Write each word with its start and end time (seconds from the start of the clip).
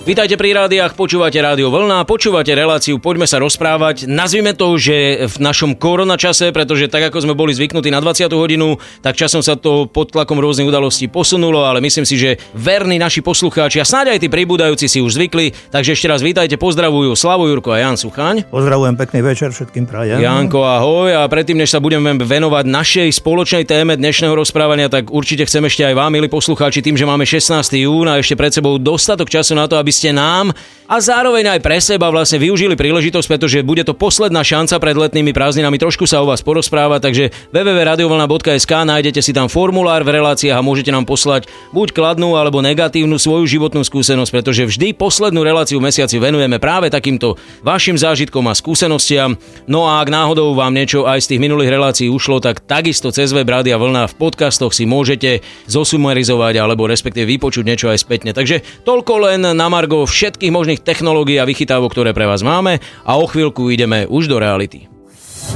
Vítajte 0.00 0.40
pri 0.40 0.56
rádiách, 0.56 0.96
počúvate 0.96 1.36
Rádio 1.36 1.68
Vlna, 1.68 2.08
počúvate 2.08 2.56
reláciu 2.56 2.96
Poďme 2.96 3.28
sa 3.28 3.36
rozprávať. 3.36 4.08
Nazvime 4.08 4.56
to, 4.56 4.72
že 4.80 5.28
v 5.28 5.36
našom 5.44 5.76
korona 5.76 6.16
čase, 6.16 6.56
pretože 6.56 6.88
tak 6.88 7.12
ako 7.12 7.28
sme 7.28 7.36
boli 7.36 7.52
zvyknutí 7.52 7.92
na 7.92 8.00
20. 8.00 8.32
hodinu, 8.32 8.80
tak 9.04 9.20
časom 9.20 9.44
sa 9.44 9.60
to 9.60 9.84
pod 9.84 10.08
tlakom 10.08 10.40
rôznych 10.40 10.64
udalostí 10.64 11.04
posunulo, 11.04 11.68
ale 11.68 11.84
myslím 11.84 12.08
si, 12.08 12.16
že 12.16 12.40
verní 12.56 12.96
naši 12.96 13.20
poslucháči 13.20 13.76
a 13.76 13.84
snáď 13.84 14.16
aj 14.16 14.24
tí 14.24 14.28
pribúdajúci 14.32 14.88
si 14.88 15.04
už 15.04 15.20
zvykli. 15.20 15.52
Takže 15.68 15.92
ešte 15.92 16.08
raz 16.08 16.24
vítajte, 16.24 16.56
pozdravujú 16.56 17.12
Slavo 17.12 17.44
Jurko 17.44 17.76
a 17.76 17.84
Jan 17.84 18.00
Suchaň. 18.00 18.48
Pozdravujem, 18.48 18.96
pekný 18.96 19.20
večer 19.20 19.52
všetkým 19.52 19.84
prajem. 19.84 20.16
Janko, 20.16 20.64
ahoj. 20.64 21.12
A 21.12 21.28
predtým, 21.28 21.60
než 21.60 21.76
sa 21.76 21.78
budeme 21.78 22.16
venovať 22.16 22.64
našej 22.64 23.08
spoločnej 23.20 23.68
téme 23.68 24.00
dnešného 24.00 24.32
rozprávania, 24.32 24.88
tak 24.88 25.12
určite 25.12 25.44
chcem 25.44 25.68
ešte 25.68 25.84
aj 25.84 25.92
vám, 25.92 26.08
milí 26.08 26.32
poslucháči, 26.32 26.80
tým, 26.80 26.96
že 26.96 27.04
máme 27.04 27.28
16. 27.28 27.52
jún 27.84 28.08
a 28.08 28.16
ešte 28.16 28.32
pred 28.32 28.48
sebou 28.48 28.80
dostatok 28.80 29.28
času 29.28 29.52
na 29.52 29.68
to, 29.68 29.76
aby 29.76 29.89
ste 29.92 30.10
nám 30.14 30.54
a 30.90 30.98
zároveň 30.98 31.54
aj 31.54 31.60
pre 31.62 31.78
seba 31.78 32.10
vlastne 32.10 32.42
využili 32.42 32.74
príležitosť, 32.74 33.30
pretože 33.30 33.62
bude 33.62 33.86
to 33.86 33.94
posledná 33.94 34.42
šanca 34.42 34.74
pred 34.82 34.98
letnými 34.98 35.30
prázdninami 35.30 35.78
trošku 35.78 36.02
sa 36.02 36.18
o 36.18 36.26
vás 36.26 36.42
porozprávať, 36.42 37.00
takže 37.06 37.24
www.radiovolna.sk 37.54 38.72
nájdete 38.74 39.22
si 39.22 39.30
tam 39.30 39.46
formulár 39.46 40.02
v 40.02 40.18
reláciách 40.18 40.58
a 40.58 40.66
môžete 40.66 40.90
nám 40.90 41.06
poslať 41.06 41.46
buď 41.70 41.94
kladnú 41.94 42.34
alebo 42.34 42.58
negatívnu 42.58 43.22
svoju 43.22 43.46
životnú 43.46 43.86
skúsenosť, 43.86 44.34
pretože 44.34 44.66
vždy 44.66 44.90
poslednú 44.98 45.46
reláciu 45.46 45.78
v 45.78 45.94
mesiaci 45.94 46.18
venujeme 46.18 46.58
práve 46.58 46.90
takýmto 46.90 47.38
vašim 47.62 47.94
zážitkom 47.94 48.50
a 48.50 48.58
skúsenostiam. 48.58 49.38
No 49.70 49.86
a 49.86 50.02
ak 50.02 50.10
náhodou 50.10 50.58
vám 50.58 50.74
niečo 50.74 51.06
aj 51.06 51.22
z 51.22 51.38
tých 51.38 51.40
minulých 51.46 51.70
relácií 51.70 52.10
ušlo, 52.10 52.42
tak 52.42 52.66
takisto 52.66 53.14
cez 53.14 53.30
web 53.30 53.46
Rádia 53.46 53.78
Vlna 53.78 54.10
v 54.10 54.18
podcastoch 54.18 54.74
si 54.74 54.90
môžete 54.90 55.46
zosumarizovať 55.70 56.58
alebo 56.58 56.90
respektíve 56.90 57.30
vypočuť 57.30 57.62
niečo 57.62 57.86
aj 57.94 58.02
spätne. 58.02 58.34
Takže 58.34 58.82
toľko 58.82 59.30
len 59.30 59.54
na 59.54 59.68
Margo 59.80 60.04
všetkých 60.04 60.52
možných 60.52 60.84
technológií 60.84 61.40
a 61.40 61.48
vychytávok, 61.48 61.96
ktoré 61.96 62.12
pre 62.12 62.28
vás 62.28 62.44
máme 62.44 62.84
a 63.00 63.16
o 63.16 63.24
chvíľku 63.24 63.72
ideme 63.72 64.04
už 64.04 64.28
do 64.28 64.36
reality. 64.36 64.92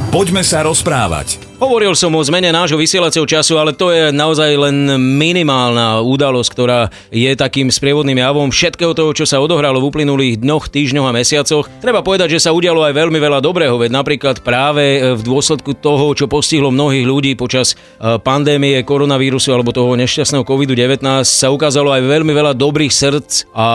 Poďme 0.09 0.41
sa 0.41 0.65
rozprávať. 0.65 1.54
Hovoril 1.55 1.95
som 1.95 2.11
o 2.11 2.19
zmene 2.19 2.51
nášho 2.51 2.75
vysielacieho 2.75 3.23
času, 3.31 3.55
ale 3.63 3.71
to 3.71 3.95
je 3.95 4.11
naozaj 4.11 4.59
len 4.59 4.91
minimálna 4.99 6.03
udalosť, 6.03 6.51
ktorá 6.51 6.91
je 7.15 7.31
takým 7.39 7.71
sprievodným 7.71 8.19
javom 8.19 8.51
všetkého 8.51 8.91
toho, 8.91 9.15
čo 9.15 9.23
sa 9.23 9.39
odohralo 9.39 9.79
v 9.79 9.87
uplynulých 9.87 10.43
dňoch, 10.43 10.67
týždňoch 10.67 11.07
a 11.07 11.15
mesiacoch. 11.15 11.71
Treba 11.79 12.03
povedať, 12.03 12.35
že 12.35 12.43
sa 12.43 12.51
udialo 12.51 12.83
aj 12.83 12.99
veľmi 12.99 13.23
veľa 13.23 13.39
dobrého, 13.39 13.79
veď 13.79 13.91
napríklad 13.95 14.43
práve 14.43 15.15
v 15.15 15.23
dôsledku 15.23 15.79
toho, 15.79 16.11
čo 16.19 16.27
postihlo 16.27 16.75
mnohých 16.75 17.07
ľudí 17.07 17.33
počas 17.39 17.79
e, 17.79 18.19
pandémie 18.19 18.83
koronavírusu 18.83 19.55
alebo 19.55 19.71
toho 19.71 19.95
nešťastného 19.95 20.43
COVID-19 20.43 21.07
sa 21.23 21.55
ukázalo 21.55 21.95
aj 21.95 22.03
veľmi 22.03 22.35
veľa 22.35 22.59
dobrých 22.59 22.91
srdc 22.91 23.47
a 23.55 23.67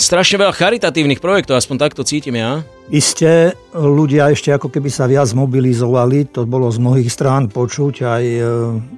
strašne 0.00 0.40
veľa 0.40 0.54
charitatívnych 0.54 1.20
projektov, 1.20 1.58
aspoň 1.58 1.76
takto 1.78 2.02
cítim 2.06 2.38
ja. 2.38 2.62
Isté, 2.88 3.52
ľudia 3.76 4.32
ešte 4.32 4.48
ako 4.48 4.72
keby 4.72 4.88
sa 4.88 5.04
viac 5.04 5.28
mobilizovali, 5.36 6.32
to 6.32 6.48
bolo 6.48 6.72
z 6.72 6.80
mnohých 6.80 7.12
strán 7.12 7.52
počuť, 7.52 7.94
aj 8.00 8.24
e, 8.24 8.40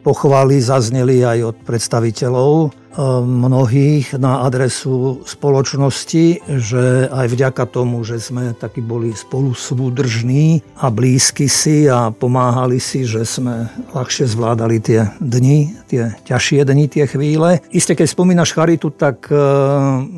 pochvály 0.06 0.62
zazneli 0.62 1.26
aj 1.26 1.38
od 1.50 1.56
predstaviteľov 1.66 2.79
mnohých 2.98 4.18
na 4.18 4.42
adresu 4.42 5.22
spoločnosti, 5.22 6.42
že 6.58 7.06
aj 7.06 7.26
vďaka 7.30 7.64
tomu, 7.70 8.02
že 8.02 8.18
sme 8.18 8.50
takí 8.56 8.82
boli 8.82 9.14
spolu 9.14 9.54
súdržní 9.54 10.64
a 10.74 10.90
blízky 10.90 11.46
si 11.46 11.86
a 11.86 12.10
pomáhali 12.10 12.82
si, 12.82 13.06
že 13.06 13.22
sme 13.22 13.70
ľahšie 13.94 14.26
zvládali 14.26 14.82
tie 14.82 15.06
dni, 15.22 15.78
tie 15.86 16.18
ťažšie 16.26 16.66
dni, 16.66 16.84
tie 16.90 17.04
chvíle. 17.06 17.62
Isté, 17.70 17.94
keď 17.94 18.08
spomínaš 18.10 18.50
charitu, 18.54 18.90
tak 18.90 19.30
e, 19.30 19.38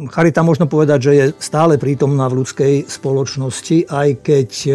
charita 0.09 0.41
možno 0.41 0.65
povedať, 0.65 0.99
že 1.01 1.13
je 1.13 1.25
stále 1.37 1.77
prítomná 1.77 2.29
v 2.33 2.41
ľudskej 2.41 2.89
spoločnosti, 2.89 3.93
aj 3.93 4.09
keď 4.25 4.49
e, 4.65 4.73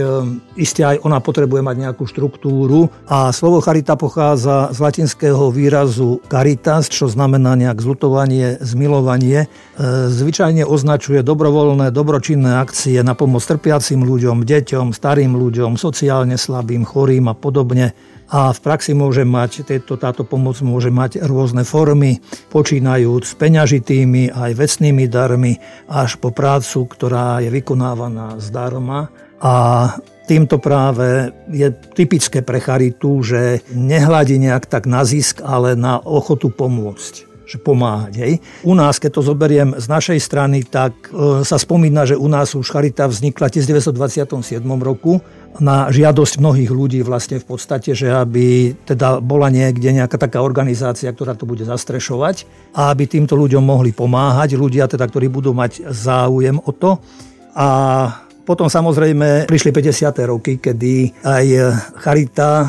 iste 0.61 0.85
aj 0.85 1.01
ona 1.01 1.17
potrebuje 1.17 1.61
mať 1.65 1.75
nejakú 1.81 2.05
štruktúru. 2.05 2.93
A 3.09 3.33
slovo 3.33 3.57
charita 3.61 3.97
pochádza 3.97 4.69
z 4.69 4.77
latinského 4.77 5.49
výrazu 5.49 6.21
caritas, 6.29 6.89
čo 6.89 7.09
znamená 7.09 7.57
nejak 7.57 7.86
zlutovanie, 7.87 8.59
zmilovanie, 8.59 9.47
e, 9.47 10.11
zvyčajne 10.11 10.67
označuje 10.67 11.23
dobrovoľné, 11.23 11.95
dobročinné 11.95 12.59
akcie 12.59 12.99
na 12.99 13.15
pomoc 13.15 13.47
trpiacim 13.47 14.03
ľuďom, 14.03 14.43
deťom, 14.43 14.91
starým 14.91 15.39
ľuďom, 15.39 15.79
sociálne 15.79 16.35
slabým, 16.35 16.83
chorým 16.83 17.31
a 17.31 17.35
podobne. 17.37 17.95
A 18.27 18.51
v 18.51 18.59
praxi 18.59 18.91
môže 18.91 19.23
mať, 19.23 19.63
tieto, 19.63 19.95
táto 19.95 20.27
pomoc 20.27 20.59
môže 20.59 20.91
mať 20.91 21.23
rôzne 21.23 21.63
formy, 21.63 22.19
počínajúc 22.51 23.23
s 23.23 23.33
peňažitými 23.39 24.35
aj 24.35 24.51
vecnými 24.51 25.07
darmi, 25.07 25.55
až 25.87 26.19
po 26.19 26.35
prácu, 26.35 26.91
ktorá 26.91 27.39
je 27.39 27.47
vykonávaná 27.47 28.35
zdarma. 28.43 29.07
A 29.39 29.55
týmto 30.27 30.59
práve 30.59 31.31
je 31.47 31.71
typické 31.95 32.43
pre 32.43 32.59
charitu, 32.59 33.23
že 33.23 33.63
nehľadí 33.71 34.35
nejak 34.43 34.67
tak 34.67 34.91
na 34.91 35.07
zisk, 35.07 35.39
ale 35.39 35.79
na 35.79 36.03
ochotu 36.03 36.51
pomôcť 36.51 37.36
že 37.47 37.57
pomáhať. 37.57 38.13
Hej. 38.19 38.33
U 38.67 38.75
nás, 38.75 38.99
keď 38.99 39.17
to 39.17 39.21
zoberiem 39.23 39.79
z 39.79 39.87
našej 39.87 40.19
strany, 40.19 40.67
tak 40.67 40.91
e, 41.07 41.47
sa 41.47 41.55
spomína, 41.55 42.03
že 42.03 42.19
u 42.19 42.27
nás 42.27 42.51
už 42.51 42.67
Charita 42.67 43.07
vznikla 43.07 43.47
v 43.47 43.63
1927 43.63 44.59
roku 44.83 45.23
na 45.57 45.89
žiadosť 45.89 46.37
mnohých 46.37 46.69
ľudí 46.69 46.99
vlastne 47.01 47.39
v 47.41 47.47
podstate, 47.47 47.95
že 47.95 48.11
aby 48.11 48.77
teda 48.83 49.23
bola 49.23 49.47
niekde 49.49 49.89
nejaká 49.95 50.19
taká 50.19 50.43
organizácia, 50.43 51.09
ktorá 51.09 51.33
to 51.33 51.49
bude 51.49 51.63
zastrešovať 51.65 52.45
a 52.75 52.93
aby 52.93 53.09
týmto 53.09 53.33
ľuďom 53.33 53.63
mohli 53.63 53.95
pomáhať, 53.95 54.59
ľudia 54.59 54.85
teda, 54.85 55.07
ktorí 55.07 55.31
budú 55.31 55.55
mať 55.55 55.87
záujem 55.89 56.59
o 56.61 56.71
to. 56.75 57.01
A 57.57 57.67
potom 58.47 58.71
samozrejme 58.71 59.43
prišli 59.51 59.75
50. 59.75 60.23
roky, 60.23 60.55
kedy 60.55 61.19
aj 61.19 61.45
charita 61.99 62.49
e, 62.63 62.67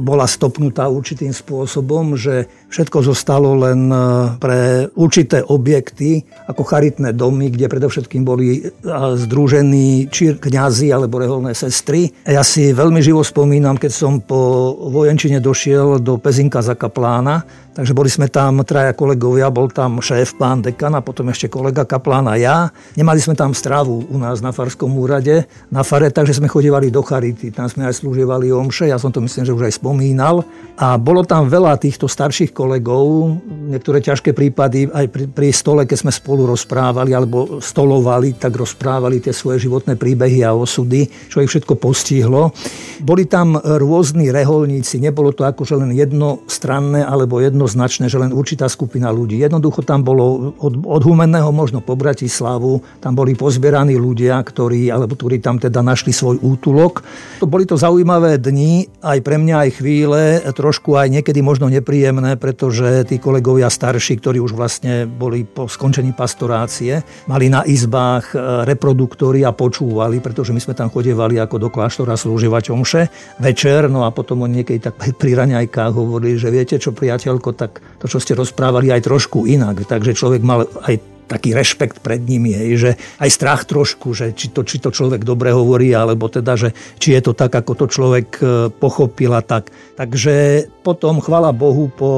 bola 0.00 0.24
stopnutá 0.24 0.88
určitým 0.88 1.36
spôsobom, 1.36 2.16
že 2.16 2.48
všetko 2.68 3.00
zostalo 3.00 3.56
len 3.56 3.88
e, 3.88 3.96
pre 4.36 4.88
určité 4.94 5.40
objekty, 5.40 6.22
ako 6.46 6.62
charitné 6.64 7.16
domy, 7.16 7.48
kde 7.48 7.68
predovšetkým 7.68 8.22
boli 8.22 8.60
e, 8.60 8.72
združení 9.16 10.12
či 10.12 10.36
kňazi 10.36 10.92
alebo 10.92 11.18
reholné 11.18 11.56
sestry. 11.56 12.12
Ja 12.28 12.44
si 12.44 12.70
veľmi 12.76 13.00
živo 13.00 13.24
spomínam, 13.24 13.80
keď 13.80 13.92
som 13.92 14.20
po 14.20 14.72
vojenčine 14.92 15.40
došiel 15.40 15.98
do 15.98 16.20
Pezinka 16.20 16.60
za 16.60 16.76
kaplána, 16.76 17.44
Takže 17.78 17.94
boli 17.94 18.10
sme 18.10 18.26
tam 18.26 18.58
traja 18.66 18.90
kolegovia, 18.90 19.54
bol 19.54 19.70
tam 19.70 20.02
šéf, 20.02 20.34
pán 20.34 20.58
dekan 20.58 20.98
a 20.98 21.04
potom 21.04 21.30
ešte 21.30 21.46
kolega 21.46 21.86
kaplán 21.86 22.26
ja. 22.34 22.74
Nemali 22.98 23.22
sme 23.22 23.38
tam 23.38 23.54
stravu 23.54 24.02
u 24.02 24.18
nás 24.18 24.42
na 24.42 24.50
farskom 24.50 24.90
úrade, 24.98 25.46
na 25.70 25.86
fare, 25.86 26.10
takže 26.10 26.42
sme 26.42 26.50
chodívali 26.50 26.90
do 26.90 27.06
Charity. 27.06 27.54
Tam 27.54 27.70
sme 27.70 27.86
aj 27.86 28.02
slúživali 28.02 28.50
omše, 28.50 28.90
ja 28.90 28.98
som 28.98 29.14
to 29.14 29.22
myslím, 29.22 29.46
že 29.46 29.54
už 29.54 29.70
aj 29.70 29.78
spomínal. 29.78 30.42
A 30.74 30.98
bolo 30.98 31.22
tam 31.22 31.46
veľa 31.46 31.78
týchto 31.78 32.10
starších 32.10 32.50
kolegov, 32.58 33.38
niektoré 33.46 34.02
ťažké 34.02 34.34
prípady 34.34 34.90
aj 34.90 35.06
pri, 35.14 35.24
pri 35.30 35.54
stole, 35.54 35.86
keď 35.86 35.98
sme 36.02 36.10
spolu 36.10 36.50
rozprávali 36.50 37.14
alebo 37.14 37.62
stolovali, 37.62 38.34
tak 38.34 38.58
rozprávali 38.58 39.22
tie 39.22 39.30
svoje 39.30 39.70
životné 39.70 39.94
príbehy 39.94 40.42
a 40.42 40.50
osudy, 40.50 41.06
čo 41.30 41.38
ich 41.38 41.50
všetko 41.54 41.78
postihlo. 41.78 42.50
Boli 42.98 43.30
tam 43.30 43.54
rôzni 43.54 44.34
reholníci, 44.34 44.98
nebolo 44.98 45.30
to 45.30 45.46
akože 45.46 45.78
len 45.78 45.94
jednostranné 45.94 47.06
alebo 47.06 47.38
jedno 47.38 47.68
jednoznačné, 47.68 48.08
že 48.08 48.16
len 48.16 48.32
určitá 48.32 48.64
skupina 48.64 49.12
ľudí. 49.12 49.36
Jednoducho 49.36 49.84
tam 49.84 50.00
bolo 50.00 50.56
od, 50.56 50.74
od 50.80 51.02
Humenného 51.04 51.52
možno 51.52 51.84
po 51.84 51.92
Bratislavu, 52.00 52.80
tam 53.04 53.12
boli 53.12 53.36
pozbieraní 53.36 54.00
ľudia, 54.00 54.40
ktorí, 54.40 54.88
alebo 54.88 55.12
ktorí 55.12 55.44
tam 55.44 55.60
teda 55.60 55.84
našli 55.84 56.16
svoj 56.16 56.40
útulok. 56.40 57.04
Boli 57.44 57.68
to 57.68 57.76
zaujímavé 57.76 58.40
dni, 58.40 58.88
aj 59.04 59.18
pre 59.20 59.36
mňa 59.36 59.54
aj 59.68 59.70
chvíle, 59.76 60.22
trošku 60.56 60.96
aj 60.96 61.12
niekedy 61.12 61.44
možno 61.44 61.68
nepríjemné, 61.68 62.40
pretože 62.48 63.04
tí 63.04 63.20
kolegovia 63.20 63.68
starší, 63.68 64.24
ktorí 64.24 64.40
už 64.40 64.56
vlastne 64.56 65.04
boli 65.04 65.44
po 65.44 65.68
skončení 65.68 66.16
pastorácie, 66.16 67.04
mali 67.28 67.52
na 67.52 67.60
izbách 67.68 68.32
e, 68.32 68.64
reproduktory 68.64 69.44
a 69.44 69.52
počúvali, 69.52 70.24
pretože 70.24 70.56
my 70.56 70.60
sme 70.64 70.72
tam 70.72 70.88
chodievali 70.88 71.36
ako 71.36 71.60
do 71.60 71.68
kláštora 71.68 72.16
slúživať 72.16 72.72
omše 72.72 73.12
večer, 73.36 73.92
no 73.92 74.08
a 74.08 74.16
potom 74.16 74.48
oni 74.48 74.64
niekedy 74.64 74.80
tak 74.80 74.96
pri 75.20 75.36
raňajkách 75.44 75.92
hovorili, 75.92 76.40
že 76.40 76.48
viete 76.48 76.80
čo, 76.80 76.96
priateľko, 76.96 77.52
tak 77.52 77.84
to, 78.00 78.08
čo 78.08 78.16
ste 78.16 78.32
rozprávali, 78.32 78.88
aj 78.96 79.04
trošku 79.04 79.44
inak. 79.44 79.84
Takže 79.84 80.16
človek 80.16 80.40
mal 80.40 80.64
aj 80.88 81.17
taký 81.28 81.52
rešpekt 81.52 82.00
pred 82.00 82.24
nimi, 82.24 82.56
hej, 82.56 82.70
že 82.80 82.90
aj 83.20 83.30
strach 83.30 83.62
trošku, 83.68 84.16
že 84.16 84.32
či 84.32 84.48
to, 84.48 84.64
či 84.64 84.80
to 84.80 84.88
človek 84.88 85.22
dobre 85.22 85.52
hovorí, 85.52 85.92
alebo 85.92 86.32
teda, 86.32 86.56
že 86.56 86.72
či 86.96 87.12
je 87.12 87.20
to 87.20 87.32
tak, 87.36 87.52
ako 87.52 87.84
to 87.84 87.86
človek 87.86 88.28
e, 88.40 88.72
pochopil 88.72 89.36
a 89.36 89.44
tak. 89.44 89.68
Takže 90.00 90.64
potom, 90.80 91.20
chvala 91.20 91.52
Bohu, 91.52 91.92
po 91.92 92.10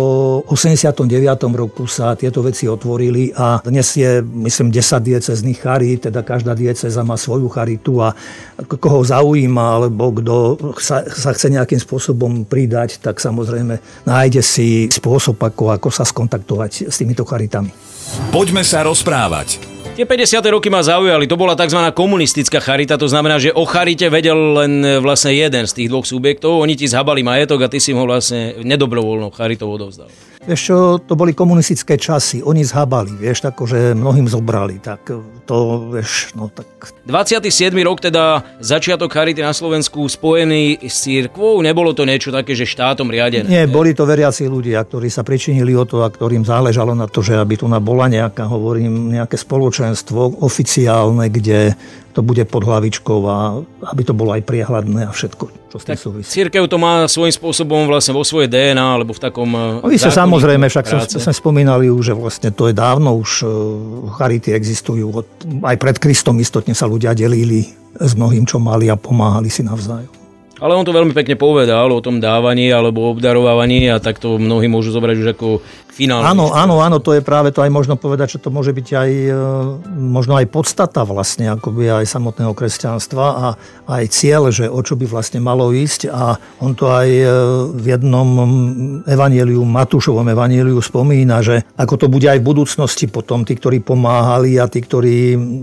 89. 0.47 1.11
roku 1.59 1.91
sa 1.91 2.15
tieto 2.15 2.39
veci 2.47 2.71
otvorili 2.71 3.35
a 3.35 3.59
dnes 3.67 3.99
je, 3.99 4.23
myslím, 4.23 4.71
10 4.71 5.03
diecezných 5.03 5.59
charít, 5.59 6.07
teda 6.07 6.23
každá 6.23 6.55
dieceza 6.55 7.03
má 7.03 7.19
svoju 7.19 7.51
charitu 7.51 7.99
a 7.99 8.15
koho 8.79 9.03
zaujíma, 9.03 9.83
alebo 9.83 10.15
kto 10.15 10.35
sa, 10.79 11.03
sa 11.03 11.35
chce 11.35 11.51
nejakým 11.51 11.83
spôsobom 11.83 12.47
pridať, 12.47 13.03
tak 13.03 13.19
samozrejme 13.19 14.07
nájde 14.07 14.45
si 14.45 14.87
spôsob, 14.87 15.41
ako, 15.43 15.75
ako 15.75 15.89
sa 15.91 16.07
skontaktovať 16.07 16.87
s 16.87 16.95
týmito 17.01 17.27
charitami. 17.27 17.90
Poďme 18.31 18.63
sa 18.63 18.87
rozprávať. 18.87 19.61
Tie 19.99 20.07
50. 20.07 20.41
roky 20.55 20.71
ma 20.71 20.81
zaujali, 20.81 21.29
to 21.29 21.37
bola 21.37 21.59
tzv. 21.59 21.77
komunistická 21.93 22.63
charita, 22.63 22.97
to 22.97 23.11
znamená, 23.11 23.37
že 23.37 23.53
o 23.53 23.67
charite 23.69 24.07
vedel 24.09 24.39
len 24.57 24.73
e, 24.81 24.89
vlastne 25.03 25.35
jeden 25.35 25.67
z 25.67 25.77
tých 25.77 25.91
dvoch 25.91 26.07
subjektov, 26.07 26.63
oni 26.63 26.79
ti 26.79 26.89
zhabali 26.89 27.21
majetok 27.21 27.67
a 27.67 27.69
ty 27.69 27.83
si 27.83 27.93
ho 27.93 28.03
vlastne 28.07 28.57
nedobrovoľnou 28.63 29.35
charitou 29.35 29.69
odovzdal. 29.69 30.09
Vieš 30.41 30.61
čo, 30.73 30.77
to 31.05 31.21
boli 31.21 31.37
komunistické 31.37 32.01
časy, 32.01 32.41
oni 32.41 32.65
zhabali, 32.65 33.13
vieš, 33.13 33.45
tako, 33.45 33.69
že 33.69 33.93
mnohým 33.93 34.25
zobrali, 34.25 34.81
tak 34.81 35.13
to, 35.45 35.57
vieš, 35.93 36.33
no 36.33 36.49
tak... 36.49 36.97
27. 37.05 37.77
rok 37.85 38.01
teda 38.01 38.41
začiatok 38.57 39.13
Charity 39.13 39.45
na 39.45 39.53
Slovensku 39.53 40.01
spojený 40.09 40.81
s 40.81 41.05
církvou, 41.05 41.61
nebolo 41.61 41.93
to 41.93 42.09
niečo 42.09 42.33
také, 42.33 42.57
že 42.57 42.65
štátom 42.65 43.13
riadené? 43.13 43.53
Nie, 43.53 43.69
boli 43.69 43.93
to 43.93 44.09
veriaci 44.09 44.49
ľudia, 44.49 44.81
ktorí 44.81 45.13
sa 45.13 45.21
pričinili 45.21 45.77
o 45.77 45.85
to 45.85 46.01
a 46.01 46.09
ktorým 46.09 46.49
záležalo 46.49 46.97
na 46.97 47.05
to, 47.05 47.21
že 47.21 47.37
aby 47.37 47.61
tu 47.61 47.69
bola 47.69 48.09
nejaká, 48.09 48.49
hovorím, 48.49 49.13
nejaké 49.13 49.37
spoločenstvo 49.37 50.41
oficiálne, 50.41 51.29
kde 51.29 51.77
to 52.11 52.21
bude 52.27 52.43
pod 52.51 52.67
hlavičkou 52.67 53.19
a 53.31 53.63
aby 53.95 54.03
to 54.03 54.15
bolo 54.15 54.35
aj 54.35 54.43
priehľadné 54.43 55.07
a 55.07 55.13
všetko, 55.15 55.45
čo 55.71 55.77
s 55.79 55.85
tým 55.87 55.99
súvisí. 55.99 56.27
Církev 56.27 56.67
to 56.67 56.77
má 56.77 57.07
svojím 57.07 57.35
spôsobom 57.35 57.87
vlastne 57.87 58.13
vo 58.15 58.27
svojej 58.27 58.51
DNA 58.51 58.83
alebo 58.83 59.15
v 59.15 59.21
takom... 59.23 59.49
Vy 59.87 59.99
sa 59.99 60.11
samozrejme, 60.11 60.67
však 60.67 61.11
sme 61.11 61.35
spomínali 61.35 61.87
už, 61.87 62.11
že 62.11 62.15
vlastne 62.19 62.51
to 62.51 62.67
je 62.67 62.75
dávno 62.75 63.15
už 63.15 63.31
e, 63.43 63.47
charity 64.19 64.51
existujú. 64.51 65.23
Aj 65.63 65.77
pred 65.79 65.97
Kristom 66.03 66.43
istotne 66.43 66.75
sa 66.75 66.91
ľudia 66.91 67.15
delili 67.15 67.71
s 67.95 68.13
mnohým, 68.19 68.43
čo 68.43 68.59
mali 68.59 68.91
a 68.91 68.99
pomáhali 68.99 69.47
si 69.47 69.63
navzájom. 69.63 70.21
Ale 70.61 70.77
on 70.77 70.85
to 70.85 70.93
veľmi 70.93 71.17
pekne 71.17 71.41
povedal 71.41 71.89
o 71.89 72.05
tom 72.05 72.21
dávaní 72.21 72.69
alebo 72.69 73.09
obdarovávaní 73.09 73.89
a 73.89 73.97
tak 73.97 74.21
to 74.21 74.37
mnohí 74.37 74.69
môžu 74.69 74.93
zobrať 74.93 75.17
už 75.17 75.29
ako 75.33 75.49
finálne. 75.93 76.27
Áno, 76.27 76.55
áno, 76.55 76.81
áno, 76.81 76.99
to 77.03 77.15
je 77.15 77.23
práve 77.23 77.51
to 77.51 77.61
aj 77.61 77.71
možno 77.71 77.95
povedať, 77.99 78.39
že 78.39 78.43
to 78.43 78.49
môže 78.49 78.71
byť 78.71 78.89
aj 78.95 79.11
e, 79.11 79.33
možno 79.91 80.39
aj 80.39 80.47
podstata 80.49 81.03
vlastne 81.03 81.51
akoby 81.51 82.03
aj 82.03 82.07
samotného 82.07 82.55
kresťanstva 82.55 83.27
a 83.27 83.47
aj 83.91 84.05
cieľ, 84.09 84.55
že 84.55 84.71
o 84.71 84.81
čo 84.81 84.95
by 84.95 85.05
vlastne 85.11 85.43
malo 85.43 85.75
ísť 85.75 86.09
a 86.09 86.39
on 86.63 86.79
to 86.79 86.87
aj 86.89 87.09
e, 87.11 87.27
v 87.75 87.85
jednom 87.99 88.29
evanieliu, 89.05 89.67
Matúšovom 89.67 90.27
evanieliu 90.31 90.79
spomína, 90.79 91.43
že 91.43 91.67
ako 91.75 91.95
to 92.01 92.07
bude 92.07 92.27
aj 92.31 92.39
v 92.39 92.49
budúcnosti 92.49 93.11
potom, 93.11 93.43
tí, 93.43 93.59
ktorí 93.59 93.83
pomáhali 93.83 94.57
a 94.63 94.71
tí, 94.71 94.81
ktorí 94.81 95.17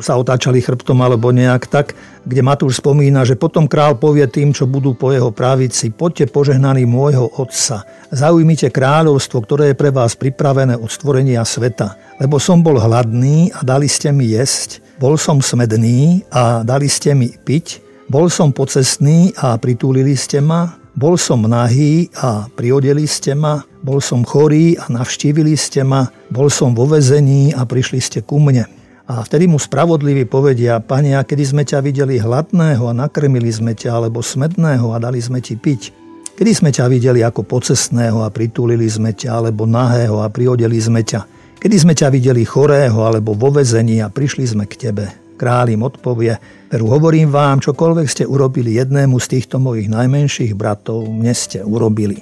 sa 0.04 0.20
otáčali 0.20 0.60
chrbtom 0.60 1.00
alebo 1.00 1.32
nejak 1.32 1.72
tak, 1.72 1.96
kde 2.28 2.44
Matúš 2.44 2.84
spomína, 2.84 3.24
že 3.24 3.40
potom 3.40 3.72
král 3.72 3.96
povie 3.96 4.28
tým, 4.28 4.52
čo 4.52 4.68
budú 4.68 5.00
po 5.00 5.16
jeho 5.16 5.32
pravici, 5.32 5.96
poďte 5.96 6.28
požehnaní 6.28 6.84
môjho 6.84 7.24
otca, 7.40 7.88
zaujmite 8.12 8.68
kráľovstvo, 8.68 9.48
ktoré 9.48 9.72
je 9.72 9.80
pre 9.80 9.96
vás 9.96 10.17
pripravené 10.18 10.76
od 10.78 10.90
stvorenia 10.90 11.46
sveta. 11.46 11.96
Lebo 12.18 12.42
som 12.42 12.66
bol 12.66 12.82
hladný 12.82 13.54
a 13.54 13.62
dali 13.62 13.86
ste 13.86 14.10
mi 14.10 14.34
jesť, 14.34 14.82
bol 14.98 15.16
som 15.16 15.38
smedný 15.40 16.26
a 16.34 16.66
dali 16.66 16.90
ste 16.90 17.14
mi 17.14 17.30
piť, 17.30 17.86
bol 18.10 18.28
som 18.34 18.50
pocestný 18.50 19.32
a 19.38 19.56
pritúlili 19.62 20.18
ste 20.18 20.42
ma, 20.42 20.74
bol 20.98 21.14
som 21.14 21.46
nahý 21.46 22.10
a 22.18 22.50
priodeli 22.50 23.06
ste 23.06 23.38
ma, 23.38 23.62
bol 23.86 24.02
som 24.02 24.26
chorý 24.26 24.74
a 24.82 24.90
navštívili 24.90 25.54
ste 25.54 25.86
ma, 25.86 26.10
bol 26.34 26.50
som 26.50 26.74
vo 26.74 26.90
vezení 26.90 27.54
a 27.54 27.70
prišli 27.70 28.02
ste 28.02 28.20
ku 28.26 28.42
mne. 28.42 28.66
A 29.08 29.24
vtedy 29.24 29.48
mu 29.48 29.56
spravodliví 29.56 30.28
povedia, 30.28 30.84
Pane, 30.84 31.16
a 31.16 31.24
kedy 31.24 31.44
sme 31.46 31.64
ťa 31.64 31.80
videli 31.80 32.20
hladného 32.20 32.92
a 32.92 32.98
nakrmili 32.98 33.48
sme 33.48 33.72
ťa, 33.72 34.04
alebo 34.04 34.20
smedného 34.20 34.92
a 34.92 34.98
dali 35.00 35.24
sme 35.24 35.40
ti 35.40 35.56
piť? 35.56 36.07
Kedy 36.38 36.54
sme 36.54 36.70
ťa 36.70 36.86
videli 36.86 37.26
ako 37.26 37.42
pocestného 37.50 38.22
a 38.22 38.30
pritúlili 38.30 38.86
sme 38.86 39.10
ťa, 39.10 39.42
alebo 39.42 39.66
nahého 39.66 40.22
a 40.22 40.30
priodeli 40.30 40.78
sme 40.78 41.02
ťa? 41.02 41.26
Kedy 41.58 41.76
sme 41.82 41.98
ťa 41.98 42.14
videli 42.14 42.46
chorého 42.46 42.94
alebo 43.02 43.34
vo 43.34 43.50
vezení 43.50 43.98
a 44.06 44.14
prišli 44.14 44.46
sme 44.46 44.70
k 44.70 44.78
tebe? 44.78 45.10
Kráľ 45.34 45.74
im 45.74 45.82
odpovie, 45.90 46.38
veru 46.70 46.94
hovorím 46.94 47.34
vám, 47.34 47.58
čokoľvek 47.58 48.06
ste 48.06 48.30
urobili 48.30 48.78
jednému 48.78 49.18
z 49.18 49.34
týchto 49.34 49.58
mojich 49.58 49.90
najmenších 49.90 50.54
bratov, 50.54 51.10
mne 51.10 51.34
ste 51.34 51.66
urobili. 51.66 52.22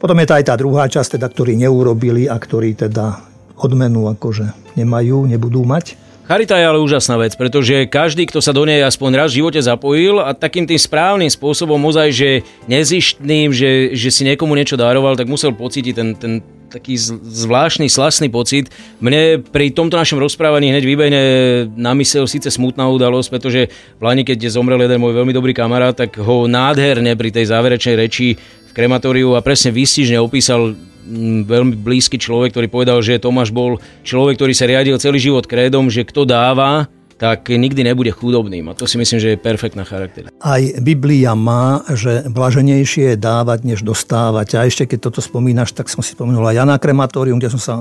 Potom 0.00 0.16
je 0.16 0.24
tá 0.24 0.40
aj 0.40 0.48
tá 0.48 0.54
druhá 0.56 0.88
časť, 0.88 1.20
teda, 1.20 1.28
ktorí 1.28 1.60
neurobili 1.60 2.32
a 2.32 2.40
ktorí 2.40 2.72
teda 2.72 3.20
odmenu 3.60 4.08
akože 4.08 4.72
nemajú, 4.80 5.28
nebudú 5.28 5.68
mať. 5.68 6.00
Charita 6.30 6.54
je 6.54 6.62
ale 6.62 6.78
úžasná 6.78 7.18
vec, 7.18 7.34
pretože 7.34 7.90
každý, 7.90 8.22
kto 8.22 8.38
sa 8.38 8.54
do 8.54 8.62
nej 8.62 8.86
aspoň 8.86 9.18
raz 9.18 9.34
v 9.34 9.42
živote 9.42 9.58
zapojil 9.58 10.22
a 10.22 10.30
takým 10.30 10.62
tým 10.62 10.78
správnym 10.78 11.26
spôsobom 11.26 11.74
ozaj, 11.90 12.14
že 12.14 12.30
nezištným, 12.70 13.50
že, 13.50 13.98
že 13.98 14.14
si 14.14 14.22
niekomu 14.22 14.54
niečo 14.54 14.78
daroval, 14.78 15.18
tak 15.18 15.26
musel 15.26 15.50
pocítiť 15.50 15.90
ten, 15.90 16.14
ten 16.14 16.32
taký 16.70 16.94
zvláštny, 16.94 17.90
slastný 17.90 18.30
pocit. 18.30 18.70
Mne 19.02 19.42
pri 19.42 19.74
tomto 19.74 19.98
našom 19.98 20.22
rozprávaní 20.22 20.70
hneď 20.70 20.86
vybejne 20.86 21.22
na 21.74 21.98
mysel 21.98 22.30
síce 22.30 22.46
smutná 22.46 22.86
udalosť, 22.86 23.26
pretože 23.26 23.66
v 23.98 24.02
Lani, 24.06 24.22
keď 24.22 24.54
zomrel 24.54 24.78
jeden 24.86 25.02
môj 25.02 25.18
veľmi 25.18 25.34
dobrý 25.34 25.50
kamarát, 25.50 25.98
tak 25.98 26.14
ho 26.14 26.46
nádherne 26.46 27.10
pri 27.18 27.34
tej 27.34 27.50
záverečnej 27.50 27.98
reči 27.98 28.38
v 28.70 28.70
krematóriu 28.70 29.34
a 29.34 29.42
presne 29.42 29.74
výstižne 29.74 30.22
opísal 30.22 30.78
veľmi 31.46 31.76
blízky 31.80 32.20
človek, 32.20 32.52
ktorý 32.52 32.66
povedal, 32.68 32.98
že 33.00 33.20
Tomáš 33.22 33.50
bol 33.50 33.80
človek, 34.04 34.36
ktorý 34.36 34.52
sa 34.52 34.68
riadil 34.68 35.00
celý 35.00 35.18
život 35.18 35.48
krédom, 35.48 35.88
že 35.88 36.04
kto 36.04 36.28
dáva, 36.28 36.88
tak 37.20 37.52
nikdy 37.52 37.84
nebude 37.84 38.08
chudobným. 38.16 38.72
A 38.72 38.76
to 38.76 38.88
si 38.88 38.96
myslím, 38.96 39.20
že 39.20 39.36
je 39.36 39.36
perfektná 39.36 39.84
charakter. 39.84 40.32
Aj 40.40 40.62
Biblia 40.80 41.36
má, 41.36 41.84
že 41.92 42.24
blaženejšie 42.32 43.12
je 43.12 43.16
dávať, 43.20 43.68
než 43.68 43.84
dostávať. 43.84 44.56
A 44.56 44.64
ešte 44.64 44.88
keď 44.88 45.12
toto 45.12 45.20
spomínaš, 45.20 45.76
tak 45.76 45.92
som 45.92 46.00
si 46.00 46.16
spomenul 46.16 46.48
aj 46.48 46.64
Jana 46.64 46.80
Krematórium, 46.80 47.36
kde 47.36 47.52
som 47.52 47.60
sa 47.60 47.74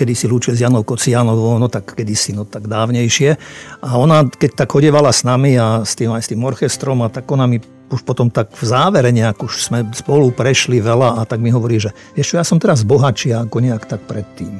kedysi 0.00 0.32
lúčil 0.32 0.56
s 0.56 0.64
Janou 0.64 0.80
Kocianovou, 0.80 1.60
no 1.60 1.68
tak 1.68 1.92
kedysi, 1.92 2.32
no 2.32 2.48
tak 2.48 2.72
dávnejšie. 2.72 3.36
A 3.84 4.00
ona, 4.00 4.24
keď 4.24 4.64
tak 4.64 4.72
chodevala 4.72 5.12
s 5.12 5.28
nami 5.28 5.60
a 5.60 5.84
s 5.84 5.92
tým, 5.92 6.16
aj 6.16 6.24
s 6.24 6.32
tým 6.32 6.40
orchestrom, 6.40 7.04
a 7.04 7.12
tak 7.12 7.28
ona 7.28 7.44
mi 7.44 7.60
už 7.86 8.02
potom 8.02 8.26
tak 8.30 8.50
v 8.50 8.64
závere 8.66 9.14
nejak 9.14 9.38
už 9.46 9.62
sme 9.62 9.86
spolu 9.94 10.34
prešli 10.34 10.82
veľa 10.82 11.18
a 11.18 11.28
tak 11.28 11.38
mi 11.38 11.54
hovorí, 11.54 11.78
že 11.78 11.94
ešte 12.18 12.38
ja 12.38 12.44
som 12.46 12.58
teraz 12.58 12.82
bohatší 12.82 13.34
ako 13.34 13.62
nejak 13.62 13.86
tak 13.86 14.02
predtým. 14.10 14.58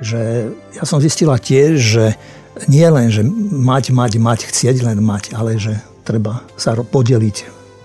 Že 0.00 0.20
ja 0.76 0.84
som 0.84 1.00
zistila 1.00 1.40
tiež, 1.40 1.76
že 1.76 2.04
nie 2.68 2.84
len, 2.84 3.08
že 3.08 3.24
mať, 3.24 3.94
mať, 3.94 4.12
mať, 4.20 4.40
chcieť 4.52 4.84
len 4.84 4.98
mať, 5.00 5.32
ale 5.32 5.56
že 5.56 5.80
treba 6.04 6.44
sa 6.60 6.76
podeliť, 6.76 7.36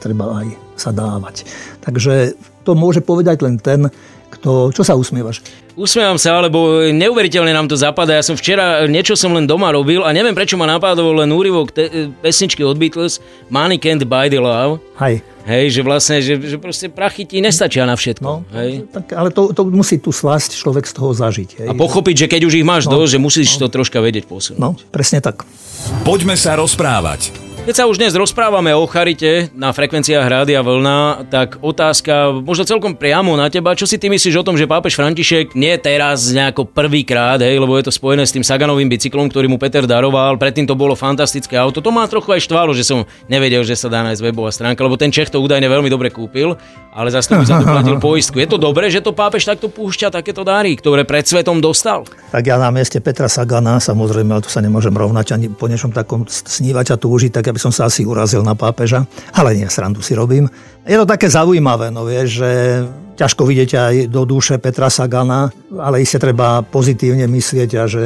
treba 0.04 0.44
aj 0.44 0.48
sa 0.76 0.92
dávať. 0.92 1.48
Takže 1.84 2.36
to 2.68 2.76
môže 2.76 3.00
povedať 3.00 3.46
len 3.46 3.56
ten, 3.62 3.88
kto... 4.46 4.70
Čo 4.70 4.86
sa 4.86 4.94
usmievaš? 4.94 5.42
Usmievam 5.74 6.22
sa, 6.22 6.38
lebo 6.38 6.86
neuveriteľne 6.94 7.50
nám 7.50 7.66
to 7.66 7.74
zapadá. 7.74 8.22
Ja 8.22 8.24
som 8.24 8.38
včera 8.38 8.86
niečo 8.86 9.18
som 9.18 9.34
len 9.34 9.50
doma 9.50 9.74
robil 9.74 10.06
a 10.06 10.14
neviem, 10.14 10.38
prečo 10.38 10.54
ma 10.54 10.70
napadol 10.70 11.26
len 11.26 11.34
úryvok 11.34 11.74
te- 11.74 12.14
pesničky 12.22 12.62
od 12.62 12.78
Beatles 12.78 13.18
Money 13.50 13.82
Can't 13.82 14.06
Buy 14.06 14.30
the 14.30 14.38
Love. 14.38 14.78
Hej. 15.02 15.26
Hej, 15.46 15.78
že 15.78 15.82
vlastne, 15.82 16.18
že, 16.22 16.38
že 16.42 16.58
proste 16.62 16.90
prachy 16.90 17.26
ti 17.26 17.38
nestačia 17.38 17.86
na 17.86 17.94
všetko. 17.98 18.26
No, 18.26 18.46
hej. 18.54 18.86
Tak, 18.90 19.14
ale 19.14 19.30
to, 19.30 19.54
to 19.54 19.62
musí 19.70 20.02
tu 20.02 20.10
slasť 20.10 20.58
človek 20.58 20.90
z 20.90 20.94
toho 20.94 21.14
zažiť. 21.14 21.50
Hej. 21.66 21.68
A 21.70 21.74
pochopiť, 21.78 22.26
že 22.26 22.28
keď 22.30 22.42
už 22.50 22.54
ich 22.62 22.66
máš 22.66 22.90
no, 22.90 23.02
dosť, 23.02 23.18
že 23.18 23.20
musíš 23.22 23.50
no. 23.58 23.66
to 23.66 23.82
troška 23.82 24.02
vedieť 24.02 24.26
posunúť. 24.26 24.62
No, 24.62 24.74
presne 24.90 25.22
tak. 25.22 25.46
Poďme 26.02 26.34
sa 26.34 26.58
rozprávať. 26.58 27.45
Keď 27.66 27.74
sa 27.82 27.90
už 27.90 27.98
dnes 27.98 28.14
rozprávame 28.14 28.78
o 28.78 28.86
charite 28.86 29.50
na 29.58 29.74
frekvenciách 29.74 30.30
Rádia 30.30 30.62
Vlna, 30.62 31.26
tak 31.34 31.58
otázka 31.66 32.30
možno 32.46 32.62
celkom 32.62 32.94
priamo 32.94 33.34
na 33.34 33.50
teba. 33.50 33.74
Čo 33.74 33.90
si 33.90 33.98
ty 33.98 34.06
myslíš 34.06 34.38
o 34.38 34.46
tom, 34.46 34.54
že 34.54 34.70
pápež 34.70 34.94
František 34.94 35.58
nie 35.58 35.74
teraz 35.82 36.30
nejako 36.30 36.70
prvýkrát, 36.70 37.42
hej, 37.42 37.58
lebo 37.58 37.74
je 37.74 37.90
to 37.90 37.98
spojené 37.98 38.22
s 38.22 38.38
tým 38.38 38.46
Saganovým 38.46 38.86
bicyklom, 38.86 39.34
ktorý 39.34 39.50
mu 39.50 39.58
Peter 39.58 39.82
daroval, 39.90 40.38
predtým 40.38 40.70
to 40.70 40.78
bolo 40.78 40.94
fantastické 40.94 41.58
auto. 41.58 41.82
To 41.82 41.90
má 41.90 42.06
trochu 42.06 42.38
aj 42.38 42.46
štvalo, 42.46 42.70
že 42.78 42.86
som 42.86 43.02
nevedel, 43.26 43.66
že 43.66 43.74
sa 43.74 43.90
dá 43.90 44.06
nájsť 44.06 44.22
webová 44.22 44.54
stránka, 44.54 44.86
lebo 44.86 44.94
ten 44.94 45.10
Čech 45.10 45.34
to 45.34 45.42
údajne 45.42 45.66
veľmi 45.66 45.90
dobre 45.90 46.14
kúpil, 46.14 46.54
ale 46.94 47.10
zase 47.10 47.34
to 47.34 47.50
za 47.50 47.58
to 47.58 47.66
platil 47.66 47.98
poistku. 47.98 48.38
Je 48.38 48.46
to 48.46 48.62
dobré, 48.62 48.94
že 48.94 49.02
to 49.02 49.10
pápež 49.10 49.42
takto 49.42 49.74
púšťa 49.74 50.14
takéto 50.14 50.46
dáry, 50.46 50.78
ktoré 50.78 51.02
pred 51.02 51.26
svetom 51.26 51.58
dostal? 51.58 52.06
Tak 52.30 52.46
ja 52.46 52.62
na 52.62 52.70
mieste 52.70 53.02
Petra 53.02 53.26
Sagana, 53.26 53.82
samozrejme, 53.82 54.38
ale 54.38 54.46
to 54.46 54.54
sa 54.54 54.62
nemôžem 54.62 54.94
rovnať 54.94 55.34
ani 55.34 55.50
po 55.50 55.66
niečom 55.66 55.90
takom 55.90 56.30
snívať 56.30 56.94
a 56.94 56.96
túžiť, 57.02 57.34
tak 57.34 57.55
by 57.56 57.60
som 57.64 57.72
sa 57.72 57.88
asi 57.88 58.04
urazil 58.04 58.44
na 58.44 58.52
pápeža, 58.52 59.08
ale 59.32 59.56
nie, 59.56 59.68
srandu 59.72 60.04
si 60.04 60.12
robím. 60.12 60.52
Je 60.86 60.94
to 61.02 61.10
také 61.10 61.26
zaujímavé, 61.34 61.90
no 61.90 62.06
vieš, 62.06 62.46
že 62.46 62.50
ťažko 63.16 63.48
vidieť 63.48 63.72
aj 63.74 63.94
do 64.12 64.28
duše 64.28 64.60
Petra 64.60 64.92
Sagana, 64.92 65.48
ale 65.80 66.04
iste 66.04 66.20
treba 66.20 66.62
pozitívne 66.62 67.26
myslieť 67.32 67.70
a 67.80 67.84
že 67.88 68.04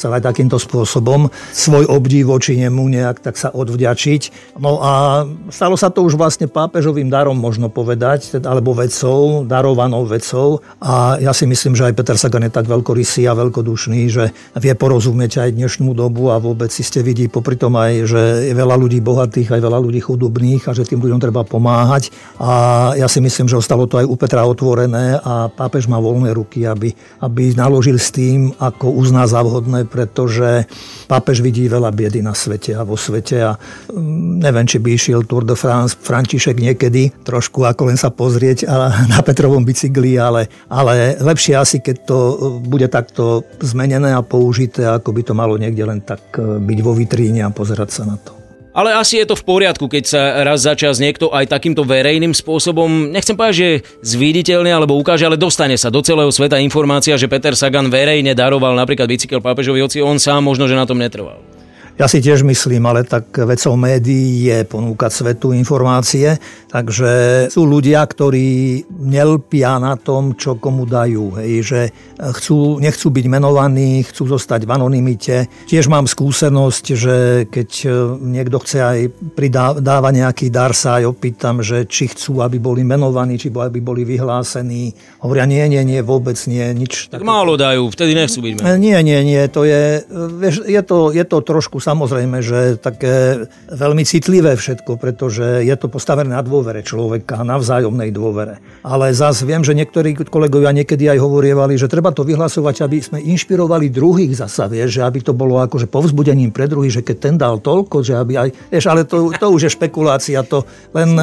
sa 0.00 0.08
aj 0.16 0.24
takýmto 0.24 0.56
spôsobom 0.56 1.28
svoj 1.52 1.84
obdiv 1.86 2.32
voči 2.32 2.56
nemu 2.56 2.80
nejak 2.88 3.20
tak 3.20 3.36
sa 3.36 3.52
odvďačiť. 3.52 4.56
No 4.58 4.80
a 4.80 5.24
stalo 5.52 5.76
sa 5.76 5.92
to 5.92 6.00
už 6.00 6.16
vlastne 6.16 6.48
pápežovým 6.48 7.12
darom, 7.12 7.36
možno 7.36 7.68
povedať, 7.68 8.40
alebo 8.40 8.72
vecou, 8.72 9.44
darovanou 9.44 10.08
vecou. 10.08 10.64
A 10.80 11.20
ja 11.20 11.36
si 11.36 11.44
myslím, 11.44 11.76
že 11.76 11.92
aj 11.92 11.96
Peter 12.00 12.16
Sagan 12.16 12.48
je 12.48 12.52
tak 12.52 12.64
veľkorysý 12.64 13.28
a 13.28 13.36
veľkodušný, 13.36 14.00
že 14.08 14.32
vie 14.56 14.72
porozumieť 14.72 15.44
aj 15.44 15.50
dnešnú 15.52 15.92
dobu 15.92 16.32
a 16.32 16.40
vôbec 16.40 16.72
si 16.72 16.80
ste 16.80 17.04
vidí 17.04 17.28
popri 17.28 17.60
tom 17.60 17.76
aj, 17.76 18.08
že 18.08 18.22
je 18.48 18.54
veľa 18.56 18.76
ľudí 18.80 19.04
bohatých, 19.04 19.52
aj 19.52 19.60
veľa 19.60 19.78
ľudí 19.84 20.00
chudobných 20.00 20.64
a 20.64 20.72
že 20.72 20.88
tým 20.88 21.04
ľuďom 21.04 21.20
treba 21.20 21.44
pomáhať. 21.44 21.99
A 22.40 22.50
ja 22.96 23.04
si 23.04 23.20
myslím, 23.20 23.44
že 23.50 23.60
ostalo 23.60 23.84
to 23.84 24.00
aj 24.00 24.08
u 24.08 24.16
Petra 24.16 24.48
otvorené 24.48 25.20
a 25.20 25.52
pápež 25.52 25.84
má 25.84 26.00
voľné 26.00 26.32
ruky, 26.32 26.64
aby, 26.64 26.96
aby 27.20 27.52
naložil 27.52 28.00
s 28.00 28.08
tým, 28.08 28.56
ako 28.56 28.96
uzná 28.96 29.28
za 29.28 29.44
vhodné, 29.44 29.84
pretože 29.84 30.64
pápež 31.04 31.44
vidí 31.44 31.68
veľa 31.68 31.92
biedy 31.92 32.24
na 32.24 32.32
svete 32.32 32.72
a 32.72 32.86
vo 32.86 32.96
svete 32.96 33.36
a 33.44 33.60
mm, 33.92 34.40
neviem, 34.40 34.64
či 34.64 34.80
by 34.80 34.88
išiel 34.96 35.28
Tour 35.28 35.44
de 35.44 35.52
France 35.52 35.98
František 36.00 36.56
niekedy, 36.56 37.12
trošku 37.26 37.68
ako 37.68 37.92
len 37.92 38.00
sa 38.00 38.08
pozrieť 38.08 38.64
na 39.12 39.20
Petrovom 39.20 39.60
bicykli, 39.60 40.16
ale, 40.16 40.48
ale 40.72 41.20
lepšie 41.20 41.58
asi, 41.60 41.84
keď 41.84 41.96
to 42.08 42.18
bude 42.64 42.88
takto 42.88 43.44
zmenené 43.60 44.16
a 44.16 44.24
použité, 44.24 44.88
ako 44.88 45.12
by 45.12 45.22
to 45.26 45.32
malo 45.36 45.60
niekde 45.60 45.84
len 45.84 46.00
tak 46.00 46.22
e, 46.40 46.56
byť 46.56 46.78
vo 46.80 46.92
vitríne 46.96 47.44
a 47.44 47.52
pozerať 47.52 47.90
sa 47.92 48.04
na 48.08 48.16
to. 48.16 48.39
Ale 48.80 48.96
asi 48.96 49.20
je 49.20 49.28
to 49.28 49.36
v 49.36 49.44
poriadku, 49.44 49.92
keď 49.92 50.04
sa 50.08 50.22
raz 50.40 50.64
za 50.64 50.72
čas 50.72 50.96
niekto 50.96 51.28
aj 51.36 51.52
takýmto 51.52 51.84
verejným 51.84 52.32
spôsobom, 52.32 53.12
nechcem 53.12 53.36
povedať, 53.36 53.56
že 53.60 53.68
zviditeľne 54.00 54.72
alebo 54.72 54.96
ukáže, 54.96 55.28
ale 55.28 55.36
dostane 55.36 55.76
sa 55.76 55.92
do 55.92 56.00
celého 56.00 56.32
sveta 56.32 56.56
informácia, 56.56 57.12
že 57.20 57.28
Peter 57.28 57.52
Sagan 57.52 57.92
verejne 57.92 58.32
daroval 58.32 58.72
napríklad 58.72 59.04
bicykel 59.04 59.44
pápežovi, 59.44 59.84
hoci 59.84 60.00
on 60.00 60.16
sám 60.16 60.48
možno, 60.48 60.64
že 60.64 60.80
na 60.80 60.88
tom 60.88 60.96
netrval. 60.96 61.59
Ja 62.00 62.08
si 62.08 62.24
tiež 62.24 62.48
myslím, 62.48 62.88
ale 62.88 63.04
tak 63.04 63.28
vecou 63.44 63.76
médií 63.76 64.48
je 64.48 64.64
ponúkať 64.64 65.12
svetu 65.12 65.52
informácie, 65.52 66.40
takže 66.72 67.44
sú 67.52 67.68
ľudia, 67.68 68.00
ktorí 68.00 68.88
nelpia 68.88 69.76
na 69.76 70.00
tom, 70.00 70.32
čo 70.32 70.56
komu 70.56 70.88
dajú. 70.88 71.36
Hej, 71.36 71.52
že 71.60 71.80
chcú, 72.16 72.80
nechcú 72.80 73.12
byť 73.12 73.26
menovaní, 73.28 74.00
chcú 74.00 74.32
zostať 74.32 74.64
v 74.64 74.80
anonimite. 74.80 75.44
Tiež 75.68 75.92
mám 75.92 76.08
skúsenosť, 76.08 76.84
že 76.96 77.16
keď 77.52 77.68
niekto 78.16 78.64
chce 78.64 78.78
aj 78.80 78.98
pridávať 79.36 80.12
nejaký 80.24 80.48
dar, 80.48 80.72
sa 80.72 81.04
aj 81.04 81.12
opýtam, 81.12 81.60
že 81.60 81.84
či 81.84 82.08
chcú, 82.08 82.40
aby 82.40 82.56
boli 82.56 82.80
menovaní, 82.80 83.36
či 83.36 83.52
aby 83.52 83.84
boli 83.84 84.08
vyhlásení. 84.08 84.96
Hovoria, 85.20 85.44
nie, 85.44 85.68
nie, 85.68 85.84
nie, 85.84 86.00
vôbec 86.00 86.40
nie, 86.48 86.64
nič. 86.72 87.12
Tak 87.12 87.20
málo 87.20 87.60
dajú, 87.60 87.92
vtedy 87.92 88.16
nechcú 88.16 88.40
byť 88.40 88.52
menovaní. 88.56 88.80
Nie, 88.80 89.04
nie, 89.04 89.20
nie, 89.20 89.42
to 89.52 89.68
je, 89.68 90.00
vieš, 90.40 90.64
je, 90.64 90.80
to, 90.80 91.12
je 91.12 91.24
to 91.28 91.44
trošku 91.44 91.76
samozrejme, 91.90 92.38
že 92.38 92.78
také 92.78 93.46
veľmi 93.66 94.06
citlivé 94.06 94.54
všetko, 94.54 94.94
pretože 94.94 95.66
je 95.66 95.74
to 95.74 95.90
postavené 95.90 96.30
na 96.30 96.42
dôvere 96.46 96.86
človeka, 96.86 97.42
na 97.42 97.58
vzájomnej 97.58 98.14
dôvere. 98.14 98.62
Ale 98.86 99.10
zase 99.10 99.42
viem, 99.42 99.66
že 99.66 99.74
niektorí 99.74 100.14
kolegovia 100.30 100.70
niekedy 100.70 101.10
aj 101.10 101.18
hovorievali, 101.18 101.74
že 101.74 101.90
treba 101.90 102.14
to 102.14 102.22
vyhlasovať, 102.22 102.86
aby 102.86 102.96
sme 103.02 103.18
inšpirovali 103.18 103.90
druhých 103.90 104.38
zasa, 104.38 104.70
vieš, 104.70 105.00
že 105.00 105.02
aby 105.02 105.18
to 105.20 105.34
bolo 105.34 105.58
akože 105.58 105.90
povzbudením 105.90 106.54
pre 106.54 106.70
druhých, 106.70 107.02
že 107.02 107.06
keď 107.06 107.16
ten 107.18 107.34
dal 107.34 107.58
toľko, 107.58 108.06
že 108.06 108.14
aby 108.14 108.32
aj, 108.38 108.48
vieš, 108.70 108.86
ale 108.86 109.02
to, 109.02 109.34
to 109.34 109.46
už 109.50 109.66
je 109.66 109.74
špekulácia, 109.74 110.46
to 110.46 110.62
len, 110.94 111.18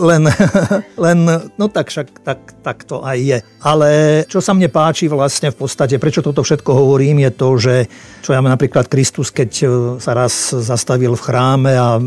len, 0.00 0.22
len, 1.04 1.18
no 1.60 1.66
tak 1.68 1.92
však 1.92 2.24
tak, 2.24 2.40
tak 2.64 2.78
to 2.88 3.04
aj 3.04 3.18
je. 3.20 3.38
Ale 3.60 3.88
čo 4.24 4.40
sa 4.40 4.56
mne 4.56 4.72
páči 4.72 5.10
vlastne 5.10 5.52
v 5.52 5.58
podstate, 5.66 6.00
prečo 6.00 6.24
toto 6.24 6.40
všetko 6.40 6.70
hovorím, 6.72 7.26
je 7.28 7.30
to, 7.34 7.48
že 7.58 7.74
čo 8.22 8.30
ja 8.32 8.40
napríklad 8.40 8.86
Kristus, 8.86 9.34
keď 9.34 9.50
sa 9.98 10.14
raz 10.14 10.54
zastavil 10.54 11.14
v 11.14 11.22
chráme 11.22 11.72
a 11.74 12.00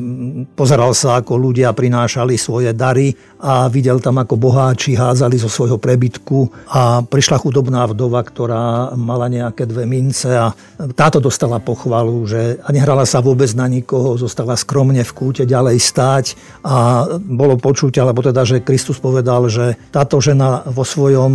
pozeral 0.56 0.96
sa, 0.96 1.20
ako 1.20 1.38
ľudia 1.38 1.72
prinášali 1.76 2.36
svoje 2.36 2.72
dary 2.72 3.14
a 3.40 3.68
videl 3.68 4.00
tam, 4.00 4.18
ako 4.22 4.38
boháči 4.38 4.98
hádzali 4.98 5.38
zo 5.38 5.50
svojho 5.52 5.78
prebytku 5.78 6.70
a 6.72 7.06
prišla 7.06 7.38
chudobná 7.42 7.86
vdova, 7.90 8.24
ktorá 8.24 8.96
mala 8.96 9.28
nejaké 9.28 9.68
dve 9.68 9.86
mince 9.86 10.32
a 10.32 10.56
táto 10.98 11.22
dostala 11.22 11.62
pochvalu, 11.62 12.26
že 12.26 12.42
a 12.64 12.70
nehrala 12.74 13.06
sa 13.06 13.20
vôbec 13.20 13.50
na 13.54 13.70
nikoho, 13.70 14.18
zostala 14.18 14.58
skromne 14.58 15.06
v 15.06 15.12
kúte 15.16 15.44
ďalej 15.46 15.78
stáť 15.78 16.26
a 16.66 17.06
bolo 17.18 17.56
počuť, 17.58 18.02
alebo 18.02 18.26
teda, 18.26 18.48
že 18.48 18.66
Kristus 18.66 18.98
povedal, 18.98 19.50
že 19.50 19.78
táto 19.90 20.18
žena 20.18 20.66
vo 20.66 20.86
svojom, 20.86 21.34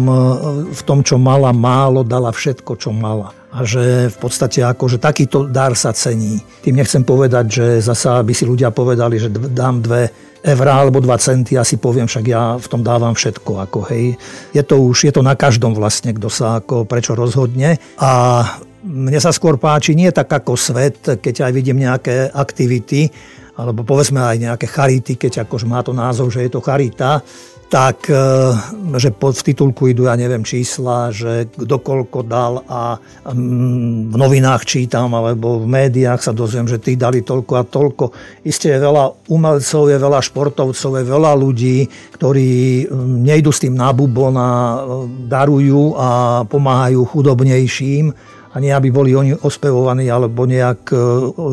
v 0.71 0.83
tom, 0.87 1.03
čo 1.03 1.19
mala 1.21 1.51
málo, 1.51 2.03
dala 2.07 2.31
všetko, 2.31 2.73
čo 2.79 2.91
mala 2.95 3.35
a 3.57 3.65
že 3.65 4.13
v 4.13 4.17
podstate 4.21 4.61
že 4.61 4.99
takýto 5.01 5.49
dar 5.49 5.73
sa 5.73 5.97
cení. 5.97 6.45
Tým 6.61 6.77
nechcem 6.77 7.01
povedať, 7.01 7.45
že 7.49 7.67
zasa 7.81 8.21
by 8.21 8.33
si 8.37 8.45
ľudia 8.45 8.69
povedali, 8.69 9.17
že 9.17 9.33
dám 9.33 9.81
dve 9.81 10.13
eurá 10.45 10.85
alebo 10.85 11.01
2 11.01 11.09
centy, 11.17 11.57
ja 11.57 11.65
si 11.65 11.81
poviem, 11.81 12.05
však 12.05 12.25
ja 12.29 12.61
v 12.61 12.67
tom 12.69 12.85
dávam 12.85 13.17
všetko. 13.17 13.53
Ako, 13.67 13.89
hej. 13.89 14.15
Je 14.53 14.61
to 14.61 14.79
už, 14.85 15.09
je 15.09 15.13
to 15.17 15.25
na 15.25 15.33
každom 15.33 15.73
vlastne, 15.73 16.13
kto 16.13 16.29
sa 16.29 16.61
ako 16.61 16.85
prečo 16.85 17.17
rozhodne. 17.17 17.81
A 17.97 18.11
mne 18.85 19.19
sa 19.19 19.35
skôr 19.35 19.59
páči 19.59 19.97
nie 19.99 20.13
tak 20.13 20.31
ako 20.31 20.55
svet, 20.55 21.19
keď 21.19 21.51
aj 21.51 21.53
vidím 21.57 21.83
nejaké 21.83 22.31
aktivity, 22.31 23.11
alebo 23.57 23.83
povedzme 23.83 24.21
aj 24.21 24.37
nejaké 24.37 24.67
charity, 24.69 25.17
keď 25.17 25.49
akože 25.49 25.65
má 25.65 25.81
to 25.81 25.97
názov, 25.97 26.29
že 26.29 26.45
je 26.45 26.51
to 26.53 26.61
charita, 26.61 27.25
tak 27.67 28.07
e, 28.07 28.15
že 28.95 29.11
v 29.11 29.43
titulku 29.43 29.91
idú, 29.91 30.07
ja 30.07 30.15
neviem, 30.15 30.47
čísla, 30.47 31.11
že 31.11 31.51
kto 31.51 31.83
koľko 31.83 32.23
dal 32.23 32.63
a 32.71 33.03
v 33.27 34.15
novinách 34.15 34.63
čítam 34.63 35.11
alebo 35.11 35.59
v 35.59 35.67
médiách 35.67 36.23
sa 36.23 36.31
dozviem, 36.31 36.71
že 36.71 36.79
tí 36.79 36.95
dali 36.95 37.27
toľko 37.27 37.53
a 37.59 37.67
toľko. 37.67 38.05
Isté 38.47 38.71
je 38.71 38.85
veľa 38.87 39.27
umelcov, 39.35 39.83
je 39.91 39.99
veľa 39.99 40.21
športovcov, 40.23 40.91
je 41.03 41.05
veľa 41.11 41.33
ľudí, 41.35 41.79
ktorí 42.15 42.51
nejdu 43.27 43.51
s 43.51 43.63
tým 43.67 43.75
na 43.75 43.91
bubon 43.91 44.39
a 44.39 44.51
e, 44.53 44.79
darujú 45.27 45.99
a 45.99 46.09
pomáhajú 46.47 47.03
chudobnejším 47.03 48.36
a 48.57 48.61
nie 48.63 48.73
aby 48.73 48.89
boli 48.89 49.13
oni 49.13 49.37
ospevovaní 49.37 50.09
alebo 50.09 50.49
nejak 50.49 50.89
e, 50.89 50.97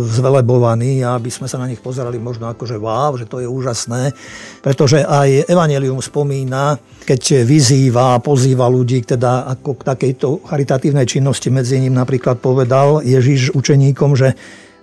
zvelebovaní 0.07 1.03
a 1.03 1.19
aby 1.19 1.27
sme 1.27 1.51
sa 1.51 1.59
na 1.59 1.67
nich 1.67 1.83
pozerali 1.83 2.15
možno 2.15 2.47
ako, 2.47 2.63
že 2.63 2.79
wow, 2.79 3.11
že 3.19 3.27
to 3.27 3.43
je 3.43 3.47
úžasné. 3.51 4.15
Pretože 4.63 5.03
aj 5.03 5.51
Evangelium 5.51 5.99
spomína, 5.99 6.79
keď 7.03 7.43
vyzýva 7.43 8.15
a 8.15 8.23
pozýva 8.23 8.71
ľudí 8.71 9.03
teda 9.03 9.51
ako 9.51 9.75
k 9.75 9.81
takejto 9.83 10.47
charitatívnej 10.47 11.03
činnosti, 11.03 11.51
medzi 11.51 11.83
ním 11.83 11.99
napríklad 11.99 12.39
povedal 12.39 13.03
Ježiš 13.03 13.51
učeníkom, 13.51 14.15
že 14.15 14.31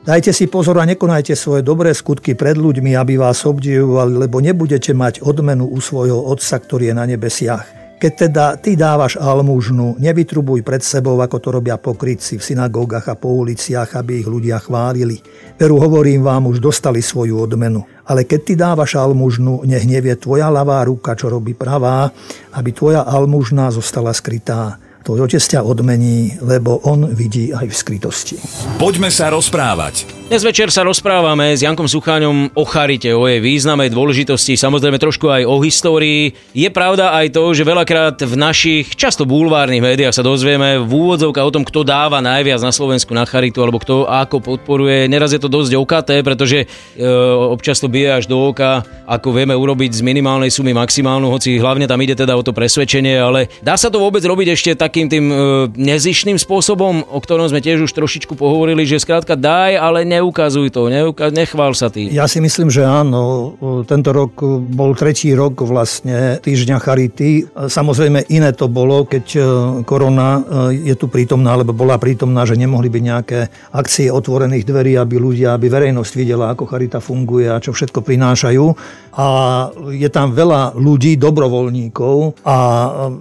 Dajte 0.00 0.32
si 0.32 0.48
pozor 0.48 0.80
a 0.80 0.88
nekonajte 0.88 1.36
svoje 1.36 1.60
dobré 1.60 1.92
skutky 1.92 2.32
pred 2.32 2.56
ľuďmi, 2.56 2.96
aby 2.96 3.20
vás 3.20 3.44
obdivovali, 3.44 4.24
lebo 4.24 4.40
nebudete 4.40 4.96
mať 4.96 5.20
odmenu 5.20 5.68
u 5.68 5.76
svojho 5.76 6.24
Otca, 6.24 6.56
ktorý 6.56 6.88
je 6.88 6.94
na 6.96 7.04
nebesiach. 7.04 7.79
Keď 8.00 8.12
teda 8.16 8.57
ty 8.57 8.80
dávaš 8.80 9.21
almužnu, 9.21 10.00
nevytrubuj 10.00 10.64
pred 10.64 10.80
sebou, 10.80 11.21
ako 11.21 11.37
to 11.37 11.49
robia 11.52 11.76
pokrytci 11.76 12.40
v 12.40 12.47
synagógach 12.49 13.04
a 13.12 13.12
po 13.12 13.28
uliciach, 13.45 13.92
aby 13.92 14.25
ich 14.25 14.28
ľudia 14.28 14.57
chválili. 14.57 15.21
Veru 15.61 15.76
hovorím 15.76 16.25
vám, 16.25 16.49
už 16.49 16.64
dostali 16.64 17.04
svoju 17.04 17.37
odmenu. 17.37 17.85
Ale 18.09 18.25
keď 18.25 18.40
ty 18.40 18.57
dávaš 18.57 18.97
almužnu, 18.97 19.69
nech 19.69 19.85
nevie 19.85 20.16
tvoja 20.16 20.49
ľavá 20.49 20.80
ruka, 20.88 21.12
čo 21.12 21.28
robí 21.28 21.52
pravá, 21.52 22.09
aby 22.57 22.73
tvoja 22.73 23.04
almužna 23.04 23.69
zostala 23.69 24.16
skrytá 24.16 24.80
tvoj 25.04 25.26
otec 25.26 25.40
ťa 25.40 25.61
odmení, 25.64 26.37
lebo 26.45 26.80
on 26.85 27.09
vidí 27.09 27.50
aj 27.50 27.66
v 27.69 27.75
skrytosti. 27.75 28.37
Poďme 28.76 29.09
sa 29.09 29.33
rozprávať. 29.33 30.21
Dnes 30.30 30.47
večer 30.47 30.71
sa 30.71 30.87
rozprávame 30.87 31.59
s 31.59 31.66
Jankom 31.66 31.90
Sucháňom 31.90 32.54
o 32.54 32.62
charite, 32.62 33.11
o 33.11 33.26
jej 33.26 33.42
význame, 33.42 33.90
dôležitosti, 33.90 34.54
samozrejme 34.54 35.02
trošku 35.02 35.26
aj 35.26 35.42
o 35.42 35.59
histórii. 35.59 36.38
Je 36.54 36.71
pravda 36.71 37.19
aj 37.19 37.35
to, 37.35 37.50
že 37.50 37.66
veľakrát 37.66 38.14
v 38.23 38.38
našich 38.38 38.95
často 38.95 39.26
bulvárnych 39.26 39.83
médiách 39.83 40.14
sa 40.14 40.23
dozvieme 40.23 40.78
v 40.78 40.87
úvodzovkách 40.87 41.47
o 41.50 41.54
tom, 41.59 41.66
kto 41.66 41.83
dáva 41.83 42.23
najviac 42.23 42.62
na 42.62 42.71
Slovensku 42.71 43.11
na 43.11 43.26
charitu, 43.26 43.59
alebo 43.59 43.83
kto 43.83 44.07
ako 44.07 44.38
podporuje. 44.38 45.11
Neraz 45.11 45.35
je 45.35 45.42
to 45.42 45.50
dosť 45.50 45.75
okaté, 45.75 46.23
pretože 46.23 46.62
e, 46.62 46.66
občas 47.50 47.83
to 47.83 47.90
bije 47.90 48.23
až 48.23 48.30
do 48.30 48.38
oka, 48.38 48.87
ako 49.11 49.35
vieme 49.35 49.59
urobiť 49.59 49.99
z 49.99 50.07
minimálnej 50.07 50.54
sumy 50.54 50.71
maximálnu, 50.71 51.26
hoci 51.26 51.59
hlavne 51.59 51.90
tam 51.90 51.99
ide 52.07 52.14
teda 52.14 52.38
o 52.38 52.47
to 52.47 52.54
presvedčenie, 52.54 53.19
ale 53.19 53.50
dá 53.66 53.75
sa 53.75 53.90
to 53.90 53.99
vôbec 53.99 54.23
robiť 54.23 54.54
ešte 54.54 54.71
tak 54.78 54.89
takým 54.90 55.06
tým 55.06 55.26
e, 55.30 55.37
nezišným 55.78 56.35
spôsobom, 56.35 57.06
o 57.06 57.18
ktorom 57.23 57.47
sme 57.47 57.62
tiež 57.62 57.87
už 57.87 57.94
trošičku 57.94 58.35
pohovorili, 58.35 58.82
že 58.82 58.99
skrátka 58.99 59.38
daj, 59.38 59.78
ale 59.78 60.02
neukazuj 60.02 60.75
to, 60.75 60.90
neuka- 60.90 61.30
nechvál 61.30 61.78
sa 61.78 61.87
ty. 61.87 62.11
Ja 62.11 62.26
si 62.26 62.42
myslím, 62.42 62.66
že 62.66 62.82
áno. 62.82 63.54
Tento 63.87 64.11
rok 64.11 64.42
bol 64.66 64.99
tretí 64.99 65.30
rok 65.30 65.62
vlastne 65.62 66.42
týždňa 66.42 66.76
Charity. 66.82 67.30
Samozrejme 67.70 68.26
iné 68.35 68.50
to 68.50 68.66
bolo, 68.66 69.06
keď 69.06 69.26
e, 69.38 69.40
korona 69.87 70.42
e, 70.75 70.90
je 70.90 70.94
tu 70.99 71.06
prítomná, 71.06 71.54
alebo 71.54 71.70
bola 71.70 71.94
prítomná, 72.02 72.42
že 72.42 72.59
nemohli 72.59 72.90
byť 72.90 73.02
nejaké 73.06 73.38
akcie 73.70 74.11
otvorených 74.11 74.66
dverí, 74.66 74.99
aby 74.99 75.23
ľudia, 75.23 75.54
aby 75.54 75.70
verejnosť 75.70 76.12
videla, 76.18 76.50
ako 76.50 76.66
Charita 76.66 76.99
funguje 76.99 77.47
a 77.47 77.62
čo 77.62 77.70
všetko 77.70 78.02
prinášajú. 78.02 78.64
A 79.14 79.26
je 79.94 80.09
tam 80.11 80.35
veľa 80.35 80.75
ľudí, 80.75 81.14
dobrovoľníkov 81.14 82.42
a 82.42 82.56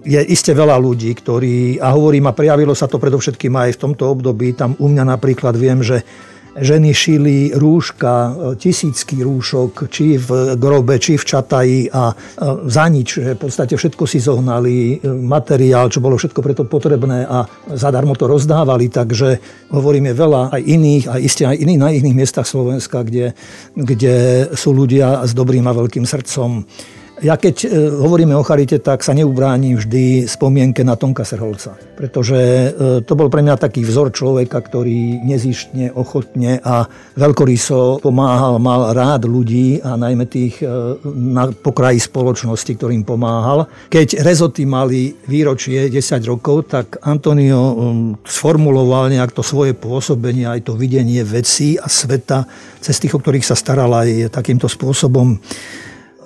je 0.05 0.21
iste 0.29 0.55
veľa 0.55 0.79
ľudí, 0.79 1.11
ktorí, 1.11 1.58
a 1.81 1.91
hovorím, 1.91 2.29
a 2.29 2.37
prejavilo 2.37 2.71
sa 2.71 2.87
to 2.87 3.01
predovšetkým 3.01 3.53
aj 3.55 3.75
v 3.75 3.81
tomto 3.81 4.07
období, 4.07 4.55
tam 4.55 4.77
u 4.79 4.87
mňa 4.87 5.03
napríklad 5.17 5.57
viem, 5.57 5.83
že 5.83 6.01
ženy 6.59 6.91
šili 6.91 7.37
rúška, 7.55 8.35
tisícky 8.57 9.21
rúšok, 9.21 9.87
či 9.87 10.17
v 10.17 10.57
grobe, 10.57 10.97
či 10.97 11.15
v 11.15 11.23
čataji 11.23 11.79
a 11.93 12.11
za 12.65 12.85
nič, 12.89 13.21
v 13.21 13.39
podstate 13.39 13.77
všetko 13.77 14.03
si 14.09 14.19
zohnali, 14.19 14.99
materiál, 15.05 15.87
čo 15.93 16.03
bolo 16.03 16.17
všetko 16.17 16.39
preto 16.41 16.63
potrebné 16.65 17.23
a 17.29 17.45
zadarmo 17.69 18.17
to 18.17 18.25
rozdávali, 18.27 18.89
takže 18.89 19.39
hovoríme 19.71 20.11
veľa 20.11 20.49
aj 20.57 20.61
iných, 20.65 21.05
aj 21.07 21.19
iste 21.21 21.43
aj 21.45 21.57
iných 21.57 21.79
na 21.79 21.89
iných 21.93 22.17
miestach 22.17 22.49
Slovenska, 22.49 23.05
kde, 23.05 23.37
kde 23.77 24.49
sú 24.57 24.73
ľudia 24.73 25.23
s 25.23 25.31
dobrým 25.37 25.63
a 25.69 25.77
veľkým 25.77 26.03
srdcom. 26.03 26.65
Ja 27.19 27.35
keď 27.35 27.55
e, 27.63 27.67
hovoríme 27.99 28.31
o 28.31 28.47
charite, 28.47 28.79
tak 28.79 29.03
sa 29.03 29.11
neubránim 29.11 29.75
vždy 29.75 30.23
spomienke 30.23 30.87
na 30.87 30.95
Tonka 30.95 31.27
Serholca. 31.27 31.75
Pretože 31.99 32.39
e, 32.39 32.67
to 33.03 33.13
bol 33.19 33.27
pre 33.27 33.43
mňa 33.43 33.59
taký 33.59 33.83
vzor 33.83 34.15
človeka, 34.15 34.63
ktorý 34.63 35.19
nezištne, 35.27 35.91
ochotne 35.91 36.63
a 36.63 36.87
veľkoryso 37.19 37.99
pomáhal, 37.99 38.63
mal 38.63 38.95
rád 38.95 39.27
ľudí 39.27 39.83
a 39.83 39.99
najmä 39.99 40.31
tých 40.31 40.63
e, 40.63 40.67
na 41.11 41.51
pokraji 41.51 41.99
spoločnosti, 41.99 42.71
ktorým 42.79 43.03
pomáhal. 43.03 43.67
Keď 43.91 44.23
rezoty 44.23 44.63
mali 44.63 45.11
výročie 45.27 45.91
10 45.91 46.23
rokov, 46.23 46.71
tak 46.71 47.03
Antonio 47.03 47.75
sformuloval 48.23 49.11
nejak 49.11 49.35
to 49.35 49.43
svoje 49.43 49.75
pôsobenie, 49.75 50.47
aj 50.47 50.71
to 50.71 50.73
videnie 50.79 51.27
vecí 51.27 51.75
a 51.75 51.91
sveta, 51.91 52.47
cez 52.79 52.95
tých, 52.95 53.11
o 53.11 53.19
ktorých 53.19 53.43
sa 53.43 53.59
staral 53.59 53.91
aj 53.91 54.31
takýmto 54.31 54.71
spôsobom 54.71 55.35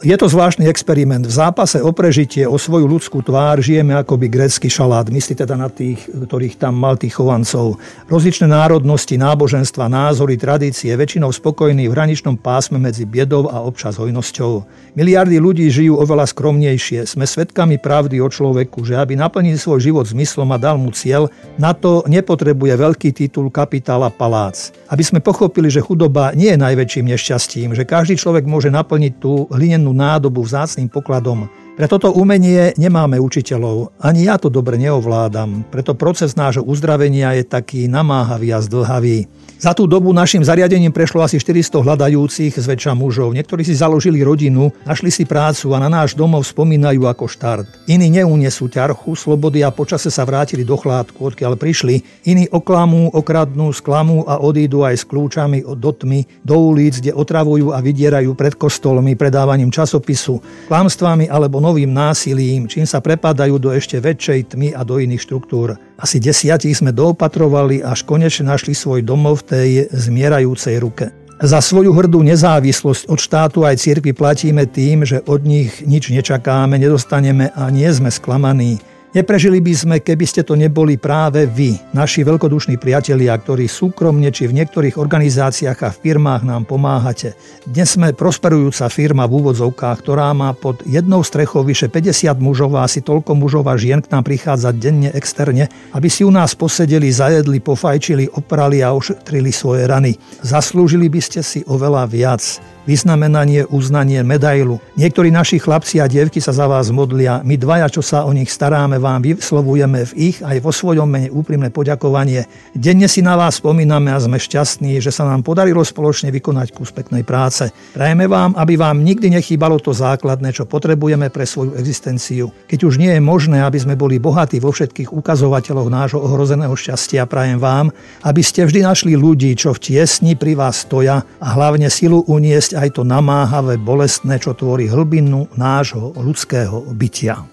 je 0.04 0.16
to 0.20 0.28
zvláštny 0.28 0.68
experiment. 0.68 1.24
V 1.24 1.32
zápase 1.32 1.80
o 1.80 1.96
prežitie, 1.96 2.44
o 2.44 2.60
svoju 2.60 2.84
ľudskú 2.92 3.24
tvár 3.24 3.64
žijeme 3.64 3.96
akoby 3.96 4.28
grécky 4.28 4.68
šalát. 4.68 5.08
Myslí 5.08 5.32
teda 5.32 5.56
na 5.56 5.72
tých, 5.72 6.04
ktorých 6.12 6.60
tam 6.60 6.76
mal 6.76 7.00
tých 7.00 7.16
chovancov. 7.16 7.80
Rozličné 8.12 8.52
národnosti, 8.52 9.16
náboženstva, 9.16 9.88
názory, 9.88 10.36
tradície, 10.36 10.92
väčšinou 10.92 11.32
spokojní 11.32 11.88
v 11.88 11.96
hraničnom 11.96 12.36
pásme 12.36 12.76
medzi 12.84 13.08
biedou 13.08 13.48
a 13.48 13.64
občas 13.64 13.96
hojnosťou. 13.96 14.68
Miliardy 15.00 15.40
ľudí 15.40 15.72
žijú 15.72 15.96
oveľa 15.96 16.28
skromnejšie. 16.36 17.08
Sme 17.08 17.24
svedkami 17.24 17.80
pravdy 17.80 18.20
o 18.20 18.28
človeku, 18.28 18.84
že 18.84 19.00
aby 19.00 19.16
naplnil 19.16 19.56
svoj 19.56 19.80
život 19.80 20.04
zmyslom 20.04 20.52
a 20.52 20.60
dal 20.60 20.76
mu 20.76 20.92
cieľ, 20.92 21.32
na 21.56 21.72
to 21.72 22.04
nepotrebuje 22.12 22.76
veľký 22.76 23.16
titul, 23.16 23.48
kapitál 23.48 24.04
palác. 24.12 24.76
Aby 24.92 25.04
sme 25.08 25.24
pochopili, 25.24 25.72
že 25.72 25.80
chudoba 25.80 26.36
nie 26.36 26.52
je 26.52 26.60
najväčším 26.60 27.08
nešťastím, 27.08 27.72
že 27.72 27.88
každý 27.88 28.20
človek 28.20 28.44
môže 28.44 28.68
naplniť 28.68 29.14
tú 29.24 29.48
hlinenú 29.48 29.93
nado 29.94 30.28
obuzac 30.28 30.78
in 30.78 30.88
pokladoma. 30.88 31.50
Pre 31.74 31.90
toto 31.90 32.14
umenie 32.14 32.70
nemáme 32.78 33.18
učiteľov. 33.18 33.98
Ani 33.98 34.30
ja 34.30 34.38
to 34.38 34.54
dobre 34.54 34.78
neovládam. 34.78 35.66
Preto 35.74 35.98
proces 35.98 36.38
nášho 36.38 36.62
uzdravenia 36.62 37.34
je 37.34 37.50
taký 37.50 37.90
namáhavý 37.90 38.54
a 38.54 38.62
zdlhavý. 38.62 39.26
Za 39.64 39.72
tú 39.72 39.88
dobu 39.88 40.12
našim 40.12 40.44
zariadením 40.44 40.92
prešlo 40.92 41.24
asi 41.24 41.40
400 41.40 41.88
hľadajúcich 41.88 42.60
zväčša 42.60 43.00
mužov. 43.00 43.32
Niektorí 43.32 43.64
si 43.64 43.72
založili 43.72 44.20
rodinu, 44.20 44.76
našli 44.84 45.08
si 45.08 45.24
prácu 45.24 45.72
a 45.72 45.80
na 45.80 45.88
náš 45.88 46.20
domov 46.20 46.44
spomínajú 46.44 47.08
ako 47.08 47.32
štart. 47.32 47.88
Iní 47.88 48.12
neunesú 48.12 48.68
ťarchu, 48.68 49.16
slobody 49.16 49.64
a 49.64 49.72
počase 49.72 50.12
sa 50.12 50.28
vrátili 50.28 50.68
do 50.68 50.76
chládku, 50.76 51.32
odkiaľ 51.32 51.56
prišli. 51.56 52.04
Iní 52.28 52.52
oklamú, 52.52 53.08
okradnú, 53.16 53.72
sklamú 53.72 54.28
a 54.28 54.44
odídu 54.44 54.84
aj 54.84 55.00
s 55.00 55.08
kľúčami 55.08 55.64
od 55.64 55.80
dotmy 55.80 56.28
do 56.44 56.60
ulic, 56.60 57.00
kde 57.00 57.16
otravujú 57.16 57.72
a 57.72 57.80
vydierajú 57.80 58.36
pred 58.36 58.60
kostolmi 58.60 59.16
predávaním 59.16 59.72
časopisu, 59.72 60.44
klamstvami 60.68 61.32
alebo 61.32 61.63
novým 61.64 61.96
násilím, 61.96 62.68
čím 62.68 62.84
sa 62.84 63.00
prepadajú 63.00 63.56
do 63.56 63.72
ešte 63.72 64.04
väčšej 64.04 64.52
tmy 64.52 64.76
a 64.76 64.84
do 64.84 65.00
iných 65.00 65.24
štruktúr. 65.24 65.80
Asi 65.96 66.20
desiatich 66.20 66.76
sme 66.76 66.92
doopatrovali, 66.92 67.80
až 67.80 68.04
konečne 68.04 68.52
našli 68.52 68.76
svoj 68.76 69.00
domov 69.08 69.48
v 69.48 69.56
tej 69.56 69.70
zmierajúcej 69.96 70.84
ruke. 70.84 71.16
Za 71.40 71.64
svoju 71.64 71.96
hrdú 71.96 72.24
nezávislosť 72.24 73.08
od 73.08 73.20
štátu 73.20 73.64
aj 73.64 73.80
cirkvi 73.80 74.12
platíme 74.12 74.68
tým, 74.68 75.08
že 75.08 75.24
od 75.24 75.44
nich 75.44 75.80
nič 75.84 76.12
nečakáme, 76.12 76.76
nedostaneme 76.76 77.52
a 77.56 77.72
nie 77.72 77.88
sme 77.92 78.12
sklamaní. 78.12 78.84
Neprežili 79.14 79.62
by 79.62 79.74
sme, 79.78 79.96
keby 80.02 80.26
ste 80.26 80.42
to 80.42 80.58
neboli 80.58 80.98
práve 80.98 81.46
vy, 81.46 81.78
naši 81.94 82.26
veľkodušní 82.26 82.82
priatelia, 82.82 83.38
ktorí 83.38 83.70
súkromne 83.70 84.34
či 84.34 84.50
v 84.50 84.58
niektorých 84.58 84.98
organizáciách 84.98 85.80
a 85.86 85.94
firmách 85.94 86.42
nám 86.42 86.66
pomáhate. 86.66 87.38
Dnes 87.62 87.94
sme 87.94 88.18
prosperujúca 88.18 88.90
firma 88.90 89.30
v 89.30 89.38
úvodzovkách, 89.38 90.02
ktorá 90.02 90.34
má 90.34 90.50
pod 90.58 90.82
jednou 90.90 91.22
strechou 91.22 91.62
vyše 91.62 91.94
50 91.94 92.42
mužov 92.42 92.74
a 92.74 92.90
asi 92.90 93.06
toľko 93.06 93.38
mužov 93.38 93.70
a 93.70 93.78
žien 93.78 94.02
k 94.02 94.10
nám 94.10 94.26
prichádza 94.26 94.74
denne 94.74 95.14
externe, 95.14 95.70
aby 95.94 96.10
si 96.10 96.26
u 96.26 96.34
nás 96.34 96.58
posedeli, 96.58 97.14
zajedli, 97.14 97.62
pofajčili, 97.62 98.34
oprali 98.34 98.82
a 98.82 98.98
ošetrili 98.98 99.54
svoje 99.54 99.86
rany. 99.86 100.18
Zaslúžili 100.42 101.06
by 101.06 101.22
ste 101.22 101.46
si 101.46 101.62
oveľa 101.70 102.10
viac 102.10 102.42
vyznamenanie, 102.84 103.66
uznanie, 103.68 104.22
medailu. 104.22 104.80
Niektorí 105.00 105.32
naši 105.32 105.58
chlapci 105.60 106.04
a 106.04 106.08
dievky 106.08 106.44
sa 106.44 106.52
za 106.52 106.68
vás 106.68 106.92
modlia. 106.92 107.40
My 107.42 107.56
dvaja, 107.56 107.88
čo 107.88 108.04
sa 108.04 108.28
o 108.28 108.32
nich 108.36 108.52
staráme, 108.52 109.00
vám 109.00 109.24
vyslovujeme 109.24 110.04
v 110.12 110.34
ich 110.34 110.38
aj 110.44 110.60
vo 110.60 110.72
svojom 110.76 111.08
mene 111.08 111.30
úprimné 111.32 111.72
poďakovanie. 111.72 112.46
Denne 112.76 113.08
si 113.08 113.24
na 113.24 113.40
vás 113.40 113.64
spomíname 113.64 114.12
a 114.12 114.20
sme 114.20 114.36
šťastní, 114.36 115.00
že 115.00 115.10
sa 115.10 115.24
nám 115.24 115.48
podarilo 115.48 115.82
spoločne 115.82 116.30
vykonať 116.30 116.76
kus 116.76 116.92
peknej 116.92 117.24
práce. 117.24 117.72
Prajeme 117.96 118.28
vám, 118.28 118.54
aby 118.60 118.76
vám 118.76 119.00
nikdy 119.00 119.32
nechýbalo 119.32 119.80
to 119.80 119.96
základné, 119.96 120.52
čo 120.52 120.68
potrebujeme 120.68 121.32
pre 121.32 121.48
svoju 121.48 121.80
existenciu. 121.80 122.52
Keď 122.68 122.80
už 122.84 123.00
nie 123.00 123.16
je 123.16 123.22
možné, 123.24 123.64
aby 123.64 123.80
sme 123.80 123.96
boli 123.96 124.20
bohatí 124.20 124.60
vo 124.60 124.76
všetkých 124.76 125.16
ukazovateľoch 125.16 125.90
nášho 125.90 126.20
ohrozeného 126.20 126.76
šťastia, 126.76 127.26
prajem 127.30 127.62
vám, 127.62 127.90
aby 128.28 128.42
ste 128.44 128.68
vždy 128.68 128.84
našli 128.84 129.14
ľudí, 129.16 129.56
čo 129.56 129.72
v 129.72 129.82
tiesni 129.82 130.36
pri 130.36 130.60
vás 130.60 130.84
stoja 130.84 131.24
a 131.40 131.48
hlavne 131.56 131.88
silu 131.88 132.26
uniesť 132.26 132.73
aj 132.74 133.00
to 133.00 133.08
namáhavé, 133.08 133.78
bolestné, 133.80 134.42
čo 134.42 134.58
tvorí 134.58 134.90
hlbinu 134.90 135.48
nášho 135.56 136.14
ľudského 136.18 136.94
bytia. 136.94 137.46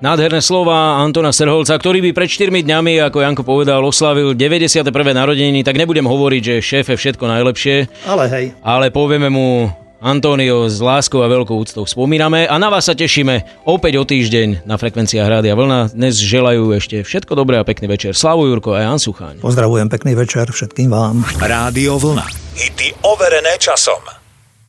Nádherné 0.00 0.40
slova 0.40 0.96
Antona 1.04 1.28
Serholca, 1.28 1.76
ktorý 1.76 2.00
by 2.00 2.10
pred 2.16 2.32
4 2.32 2.48
dňami, 2.64 3.04
ako 3.04 3.20
Janko 3.20 3.44
povedal, 3.44 3.84
oslavil 3.84 4.32
91. 4.32 4.88
narodeniny, 4.88 5.60
tak 5.60 5.76
nebudem 5.76 6.08
hovoriť, 6.08 6.40
že 6.40 6.54
šéfe 6.64 6.96
všetko 6.96 7.28
najlepšie. 7.28 8.08
Ale 8.08 8.24
hej. 8.32 8.56
Ale 8.64 8.88
povieme 8.88 9.28
mu 9.28 9.68
Antonio 10.00 10.64
s 10.72 10.80
láskou 10.80 11.20
a 11.20 11.28
veľkou 11.28 11.52
úctou 11.52 11.84
spomíname 11.84 12.48
a 12.48 12.56
na 12.56 12.72
vás 12.72 12.88
sa 12.88 12.96
tešíme 12.96 13.68
opäť 13.68 14.00
o 14.00 14.04
týždeň 14.08 14.64
na 14.64 14.80
frekvenciách 14.80 15.28
Rádia 15.28 15.52
Vlna. 15.52 15.92
Dnes 15.92 16.16
želajú 16.16 16.72
ešte 16.72 17.04
všetko 17.04 17.36
dobré 17.36 17.60
a 17.60 17.64
pekný 17.68 17.84
večer. 17.92 18.16
Slavu 18.16 18.48
Jurko 18.48 18.72
a 18.72 18.88
Jan 18.88 18.96
Sucháň. 18.96 19.44
Pozdravujem, 19.44 19.92
pekný 19.92 20.16
večer 20.16 20.48
všetkým 20.48 20.88
vám. 20.88 21.20
Rádio 21.36 22.00
Vlna. 22.00 22.24
Hity 22.56 22.96
overené 23.04 23.60
časom. 23.60 24.19